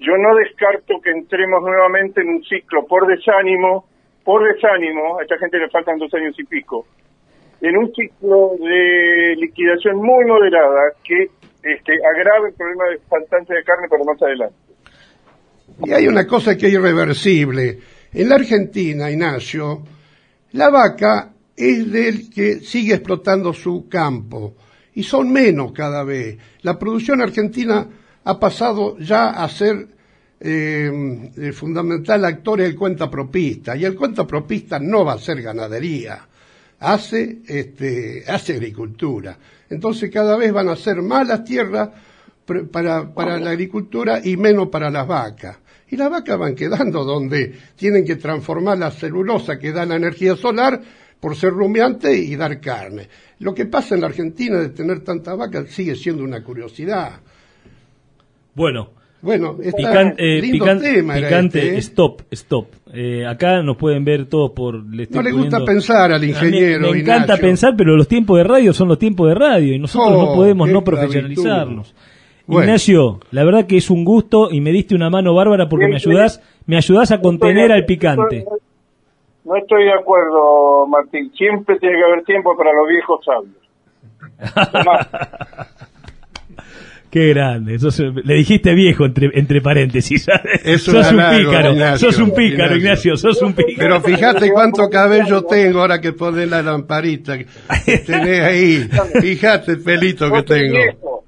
Yo 0.00 0.18
no 0.18 0.34
descarto 0.34 1.00
que 1.00 1.12
entremos 1.12 1.62
nuevamente 1.62 2.22
en 2.22 2.28
un 2.28 2.42
ciclo 2.42 2.84
por 2.86 3.06
desánimo, 3.06 3.84
por 4.24 4.42
desánimo, 4.52 5.20
a 5.20 5.22
esta 5.22 5.38
gente 5.38 5.58
le 5.60 5.70
faltan 5.70 5.98
dos 5.98 6.12
años 6.14 6.34
y 6.40 6.44
pico, 6.44 6.86
en 7.68 7.76
un 7.76 7.92
ciclo 7.94 8.52
de 8.58 9.34
liquidación 9.36 9.96
muy 9.96 10.24
moderada 10.24 10.92
que 11.02 11.30
este, 11.62 11.92
agrave 12.14 12.50
el 12.50 12.54
problema 12.54 12.84
de 12.90 12.98
faltante 13.08 13.54
de 13.54 13.64
carne 13.64 13.88
para 13.88 14.04
más 14.04 14.22
adelante. 14.22 14.56
Y 15.84 15.92
hay 15.92 16.06
una 16.06 16.26
cosa 16.26 16.56
que 16.56 16.68
es 16.68 16.72
irreversible. 16.72 17.78
En 18.12 18.28
la 18.28 18.36
Argentina, 18.36 19.10
Ignacio, 19.10 19.82
la 20.52 20.70
vaca 20.70 21.32
es 21.56 21.90
del 21.90 22.30
que 22.30 22.60
sigue 22.60 22.94
explotando 22.94 23.52
su 23.52 23.88
campo 23.88 24.54
y 24.94 25.02
son 25.02 25.32
menos 25.32 25.72
cada 25.72 26.04
vez. 26.04 26.38
La 26.62 26.78
producción 26.78 27.20
argentina 27.20 27.86
ha 28.24 28.40
pasado 28.40 28.96
ya 28.98 29.30
a 29.30 29.48
ser 29.48 29.88
eh, 30.38 31.30
el 31.36 31.52
fundamental 31.52 32.24
actor 32.24 32.60
el 32.60 32.76
cuenta 32.76 33.10
propista 33.10 33.76
y 33.76 33.84
el 33.84 33.94
cuenta 33.94 34.26
propista 34.26 34.78
no 34.78 35.04
va 35.04 35.14
a 35.14 35.18
ser 35.18 35.40
ganadería, 35.40 36.26
hace, 36.80 37.38
este, 37.46 38.24
hace 38.26 38.54
agricultura. 38.54 39.36
Entonces 39.68 40.10
cada 40.10 40.36
vez 40.36 40.52
van 40.52 40.68
a 40.68 40.76
ser 40.76 41.02
más 41.02 41.26
las 41.26 41.44
tierras 41.44 41.90
para, 42.70 43.12
para 43.12 43.38
la 43.38 43.50
agricultura 43.50 44.20
y 44.22 44.36
menos 44.36 44.68
para 44.68 44.90
las 44.90 45.06
vacas. 45.06 45.58
Y 45.88 45.96
las 45.96 46.10
vacas 46.10 46.38
van 46.38 46.54
quedando 46.54 47.04
donde 47.04 47.54
tienen 47.76 48.04
que 48.04 48.16
transformar 48.16 48.78
la 48.78 48.90
celulosa 48.90 49.58
que 49.58 49.72
da 49.72 49.86
la 49.86 49.96
energía 49.96 50.36
solar 50.36 50.80
por 51.20 51.36
ser 51.36 51.52
rumiante 51.52 52.16
y 52.16 52.36
dar 52.36 52.60
carne. 52.60 53.08
Lo 53.38 53.54
que 53.54 53.66
pasa 53.66 53.94
en 53.94 54.00
la 54.00 54.08
Argentina 54.08 54.58
de 54.58 54.70
tener 54.70 55.00
tantas 55.00 55.36
vacas 55.36 55.70
sigue 55.70 55.94
siendo 55.94 56.24
una 56.24 56.42
curiosidad. 56.42 57.20
Bueno. 58.54 58.95
Bueno, 59.22 59.56
está 59.60 60.14
eh, 60.18 60.40
picante, 60.42 61.00
este, 61.00 61.74
¿eh? 61.74 61.78
stop, 61.78 62.22
stop. 62.30 62.66
Eh, 62.92 63.26
acá 63.26 63.62
nos 63.62 63.76
pueden 63.76 64.04
ver 64.04 64.26
todos 64.26 64.52
por... 64.52 64.84
no 64.84 65.22
le 65.22 65.32
gusta 65.32 65.64
pensar 65.64 66.12
al 66.12 66.22
ingeniero. 66.22 66.92
me, 66.92 67.00
encanta 67.00 67.36
pensar, 67.36 67.74
pero 67.76 67.96
los 67.96 68.06
tiempos 68.06 68.38
de 68.38 68.44
radio 68.44 68.72
son 68.72 68.88
los 68.88 68.98
tiempos 68.98 69.28
de 69.28 69.34
radio 69.34 69.74
y 69.74 69.78
nosotros 69.78 70.12
no 70.12 70.30
oh, 70.30 70.34
podemos 70.34 70.68
no 70.68 70.82
profesionalizarnos. 70.82 71.94
Ignacio, 72.48 73.18
la 73.32 73.44
verdad 73.44 73.66
que 73.66 73.76
es 73.76 73.90
un 73.90 74.04
gusto 74.04 74.50
y 74.52 74.60
me 74.60 74.70
diste 74.70 74.94
una 74.94 75.10
mano 75.10 75.34
bárbara 75.34 75.68
porque 75.68 75.88
me 75.88 75.96
ayudás, 75.96 76.40
me 76.66 76.76
ayudás 76.76 77.10
a 77.10 77.20
contener 77.20 77.72
al 77.72 77.84
picante. 77.84 78.44
No 79.44 79.56
estoy 79.56 79.84
de 79.84 79.92
acuerdo, 79.92 80.86
Martín. 80.86 81.32
Siempre 81.36 81.78
tiene 81.78 81.96
que 81.96 82.04
haber 82.04 82.24
tiempo 82.24 82.56
para 82.56 82.72
los 82.72 82.88
viejos 82.88 83.24
sabios. 83.24 83.66
Qué 87.10 87.28
grande. 87.28 87.78
le 88.24 88.34
dijiste 88.34 88.74
viejo 88.74 89.04
entre, 89.06 89.30
entre 89.34 89.60
paréntesis. 89.60 90.26
sos 90.78 91.12
un 91.12 91.22
pícaro. 91.30 91.98
sos 91.98 92.18
un 92.18 92.32
pícaro, 92.32 92.76
Ignacio. 92.76 93.16
Sos 93.16 93.40
un 93.42 93.54
pícaro. 93.54 93.76
Pero 93.78 94.00
fíjate 94.00 94.50
cuánto 94.52 94.88
cabello 94.90 95.42
tengo 95.44 95.80
ahora 95.80 96.00
que 96.00 96.12
pones 96.12 96.48
la 96.50 96.62
lamparita 96.62 97.38
que 97.38 97.46
tenés 97.98 98.42
ahí. 98.42 98.88
Fíjate 99.20 99.72
el 99.72 99.82
pelito 99.82 100.30
que 100.30 100.42
tengo. 100.42 101.24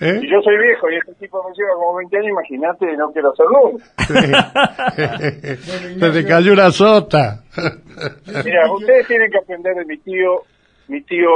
¿Eh? 0.00 0.18
Si 0.20 0.28
yo 0.28 0.42
soy 0.42 0.58
viejo 0.58 0.90
y 0.90 0.96
este 0.96 1.14
tipo 1.14 1.42
me 1.48 1.54
lleva 1.54 1.74
como 1.76 1.96
20 1.96 2.16
años, 2.18 2.30
imagínate, 2.30 2.96
no 2.96 3.12
quiero 3.12 3.32
hacerlo. 3.32 3.78
Se 6.00 6.10
te 6.10 6.24
cayó 6.26 6.52
una 6.52 6.70
sota. 6.72 7.44
Mira, 8.44 8.72
ustedes 8.72 9.06
tienen 9.06 9.30
que 9.30 9.38
aprender 9.38 9.76
de 9.76 9.84
mi 9.84 9.96
tío. 9.98 10.42
Mi 10.88 11.00
tío 11.02 11.28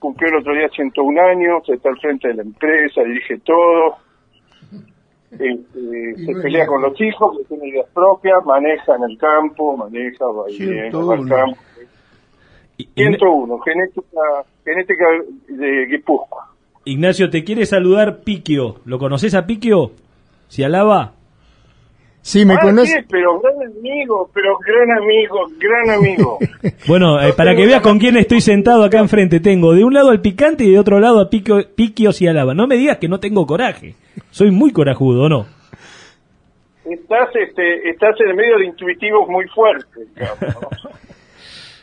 cumplió 0.00 0.30
el 0.30 0.38
otro 0.38 0.54
día 0.54 0.68
101 0.74 1.20
años, 1.20 1.62
está 1.68 1.90
al 1.90 1.98
frente 1.98 2.28
de 2.28 2.34
la 2.34 2.42
empresa, 2.42 3.02
dirige 3.02 3.38
todo. 3.44 3.98
Este, 5.30 6.16
se 6.16 6.42
pelea 6.42 6.66
con 6.66 6.82
los 6.82 7.00
hijos, 7.00 7.38
que 7.38 7.44
tiene 7.44 7.68
ideas 7.68 7.86
propias, 7.94 8.44
maneja 8.44 8.96
en 8.96 9.10
el 9.10 9.16
campo, 9.16 9.76
maneja, 9.76 10.24
va 10.26 10.46
bien, 10.46 10.92
va 10.92 11.14
al 11.14 11.28
campo. 11.28 11.58
101, 12.94 13.58
genética, 13.60 14.20
genética 14.64 15.04
de 15.48 15.86
Guipúzcoa. 15.86 16.48
Ignacio, 16.84 17.28
te 17.30 17.44
quiere 17.44 17.66
saludar 17.66 18.20
Piquio. 18.24 18.76
¿Lo 18.86 18.98
conoces 18.98 19.34
a 19.34 19.46
Piquio? 19.46 19.92
¿Si 20.48 20.64
alaba? 20.64 21.12
Sí, 22.22 22.44
me 22.44 22.54
ah, 22.54 22.60
conoce. 22.60 23.04
pero 23.08 23.40
gran 23.40 23.54
amigo, 23.78 24.30
pero 24.34 24.58
gran 24.58 24.90
amigo, 24.98 25.46
gran 25.58 25.98
amigo. 25.98 26.38
bueno, 26.86 27.20
eh, 27.20 27.32
para 27.32 27.56
que 27.56 27.64
veas 27.64 27.80
con 27.80 27.98
quién 27.98 28.16
estoy 28.16 28.40
sentado 28.40 28.84
acá 28.84 28.98
enfrente, 28.98 29.40
tengo 29.40 29.74
de 29.74 29.84
un 29.84 29.94
lado 29.94 30.10
al 30.10 30.20
picante 30.20 30.64
y 30.64 30.72
de 30.72 30.78
otro 30.78 31.00
lado 31.00 31.20
a 31.20 31.30
Piquio, 31.30 31.58
Piquio 31.74 32.12
si 32.12 32.26
alaba. 32.26 32.54
No 32.54 32.66
me 32.66 32.76
digas 32.76 32.98
que 32.98 33.08
no 33.08 33.20
tengo 33.20 33.46
coraje. 33.46 33.94
Soy 34.30 34.50
muy 34.50 34.70
corajudo, 34.70 35.28
¿no? 35.28 35.46
Estás, 36.84 37.28
este, 37.34 37.88
estás 37.88 38.14
en 38.20 38.36
medio 38.36 38.58
de 38.58 38.66
intuitivos 38.66 39.28
muy 39.28 39.46
fuertes. 39.48 40.08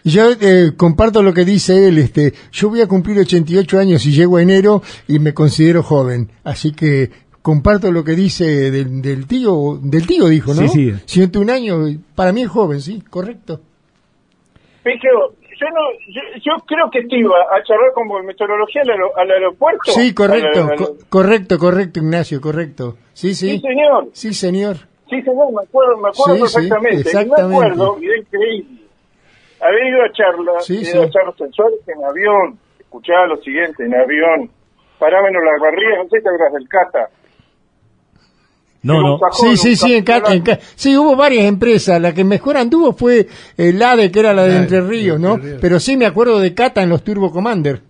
Yo 0.04 0.32
eh, 0.32 0.72
comparto 0.78 1.22
lo 1.22 1.34
que 1.34 1.44
dice 1.44 1.90
él, 1.90 1.98
este, 1.98 2.32
yo 2.50 2.70
voy 2.70 2.80
a 2.80 2.88
cumplir 2.88 3.20
88 3.20 3.78
años 3.78 4.06
y 4.06 4.14
llego 4.14 4.38
a 4.38 4.42
enero 4.42 4.82
y 5.06 5.20
me 5.20 5.34
considero 5.34 5.84
joven, 5.84 6.32
así 6.46 6.72
que 6.72 7.10
comparto 7.48 7.94
lo 7.94 8.04
que 8.04 8.12
dice 8.12 8.44
del, 8.44 9.26
tío, 9.26 9.80
del 9.82 10.06
tío 10.06 10.28
dijo, 10.28 10.54
¿no? 10.54 10.68
Sí, 10.68 10.92
sí. 11.06 11.32
un 11.38 11.50
año, 11.50 11.78
para 12.14 12.34
mí 12.34 12.42
es 12.42 12.50
joven, 12.50 12.82
sí, 12.82 13.02
correcto. 13.10 13.62
Pero 14.84 15.32
yo 15.32 15.68
no, 15.70 15.82
yo, 16.44 16.52
creo 16.66 16.92
que 16.92 17.08
te 17.08 17.18
iba 17.18 17.38
a 17.50 17.64
charlar 17.64 17.94
con 17.94 18.26
meteorología 18.26 18.82
al, 19.16 19.32
aeropuerto. 19.32 19.94
Sí, 19.94 20.14
correcto, 20.14 20.68
correcto, 21.08 21.58
correcto, 21.58 22.00
Ignacio, 22.02 22.42
correcto. 22.42 22.98
Sí, 23.14 23.34
sí. 23.34 23.52
Sí, 23.52 23.62
señor. 23.62 24.10
Sí, 24.12 24.34
señor. 24.34 24.76
Sí, 25.10 25.22
señor, 25.22 25.54
me 25.54 25.64
acuerdo, 25.64 25.98
me 26.00 26.10
acuerdo 26.10 26.42
perfectamente. 26.42 27.00
exactamente. 27.00 27.66
Me 27.66 27.72
acuerdo, 27.72 27.98
es 27.98 28.26
increíble 28.26 28.78
había 29.62 29.90
ido 29.90 30.04
a 30.04 30.12
charlas, 30.12 30.66
sí, 30.66 30.82
ido 30.82 31.04
a 31.04 31.10
charlas 31.10 31.36
sensores 31.38 31.80
en 31.88 32.04
avión, 32.04 32.60
escuchaba 32.78 33.26
lo 33.28 33.38
siguiente, 33.38 33.86
en 33.86 33.96
avión, 33.96 34.52
parámenos 35.00 35.42
las 35.44 35.62
barrigas, 35.62 36.04
no 36.04 36.10
sé 36.10 36.18
si 36.18 36.24
te 36.24 36.58
del 36.58 36.68
Cata. 36.68 37.10
No, 38.88 39.02
no. 39.02 39.20
sí, 39.32 39.58
sí, 39.58 39.76
sí, 39.76 39.96
en 39.96 40.04
Cata, 40.04 40.32
sí, 40.76 40.98
hubo 40.98 41.16
varias 41.16 41.46
empresas. 41.46 42.02
La 42.02 42.14
que 42.14 42.24
mejor 42.24 42.58
anduvo 42.58 42.94
fue 42.94 43.28
el 43.58 43.82
ADE, 43.82 44.12
que 44.12 44.20
era 44.20 44.34
la 44.34 44.46
de 44.46 44.58
Entre 44.58 44.82
Ríos, 44.82 45.20
¿no? 45.20 45.38
Pero 45.62 45.80
sí 45.80 45.98
me 45.98 46.06
acuerdo 46.06 46.40
de 46.40 46.54
Cata 46.54 46.82
en 46.82 46.90
los 46.90 47.04
Turbo 47.04 47.32
Commander. 47.32 47.82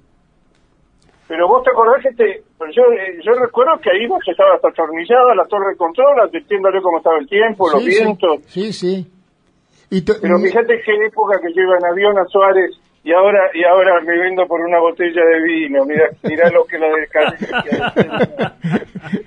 Pero 1.27 1.47
vos 1.47 1.61
te 1.63 1.71
acordás 1.71 2.01
que 2.01 2.11
te, 2.15 2.43
yo, 2.73 2.83
eh, 2.83 3.19
yo 3.23 3.33
recuerdo 3.33 3.73
que 3.81 3.91
ahí 3.91 4.07
vos 4.07 4.19
estaba 4.25 4.55
hasta 4.55 4.69
atornillada 4.69 5.35
la 5.35 5.43
torre 5.45 5.71
de 5.71 5.77
control, 5.77 6.21
advirtiéndole 6.21 6.81
cómo 6.81 6.97
estaba 6.97 7.17
el 7.19 7.27
tiempo, 7.27 7.69
los 7.69 7.83
vientos. 7.83 8.39
Sí, 8.47 8.71
sí. 8.71 9.05
Pero 9.89 10.39
fíjate 10.39 10.81
qué 10.85 11.05
época 11.05 11.39
que 11.39 11.49
lleva 11.49 11.77
en 11.77 11.85
avión 11.85 12.17
a 12.17 12.25
Suárez 12.25 12.71
y 13.07 13.13
ahora 13.13 13.39
y 13.53 13.63
ahora 13.63 14.01
me 14.01 14.19
vendo 14.19 14.45
por 14.47 14.59
una 14.59 14.79
botella 14.79 15.23
de 15.23 15.41
vino. 15.41 15.85
Mira, 15.85 16.09
mira 16.23 16.49
lo 16.49 16.65
que 16.65 16.77
la 16.77 16.87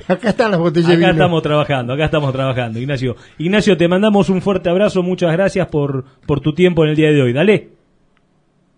Acá 0.06 0.28
están 0.28 0.50
las 0.50 0.60
botellas 0.60 0.90
de 0.90 0.96
vino. 0.96 1.06
Acá 1.06 1.16
estamos 1.16 1.42
trabajando, 1.42 1.94
acá 1.94 2.04
estamos 2.04 2.30
trabajando, 2.30 2.78
Ignacio. 2.78 3.16
Ignacio, 3.38 3.78
te 3.78 3.88
mandamos 3.88 4.28
un 4.28 4.42
fuerte 4.42 4.68
abrazo, 4.68 5.02
muchas 5.02 5.32
gracias 5.32 5.66
por 5.68 6.04
por 6.26 6.40
tu 6.40 6.52
tiempo 6.52 6.84
en 6.84 6.90
el 6.90 6.96
día 6.96 7.10
de 7.10 7.22
hoy. 7.22 7.32
Dale. 7.32 7.68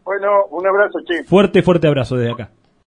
Bueno, 0.05 0.47
un 0.51 0.67
abrazo, 0.69 1.01
che. 1.05 1.25
Fuerte, 1.25 1.63
fuerte 1.63 1.89
abrazo 1.89 2.17
desde 2.17 2.33
acá. 2.35 2.51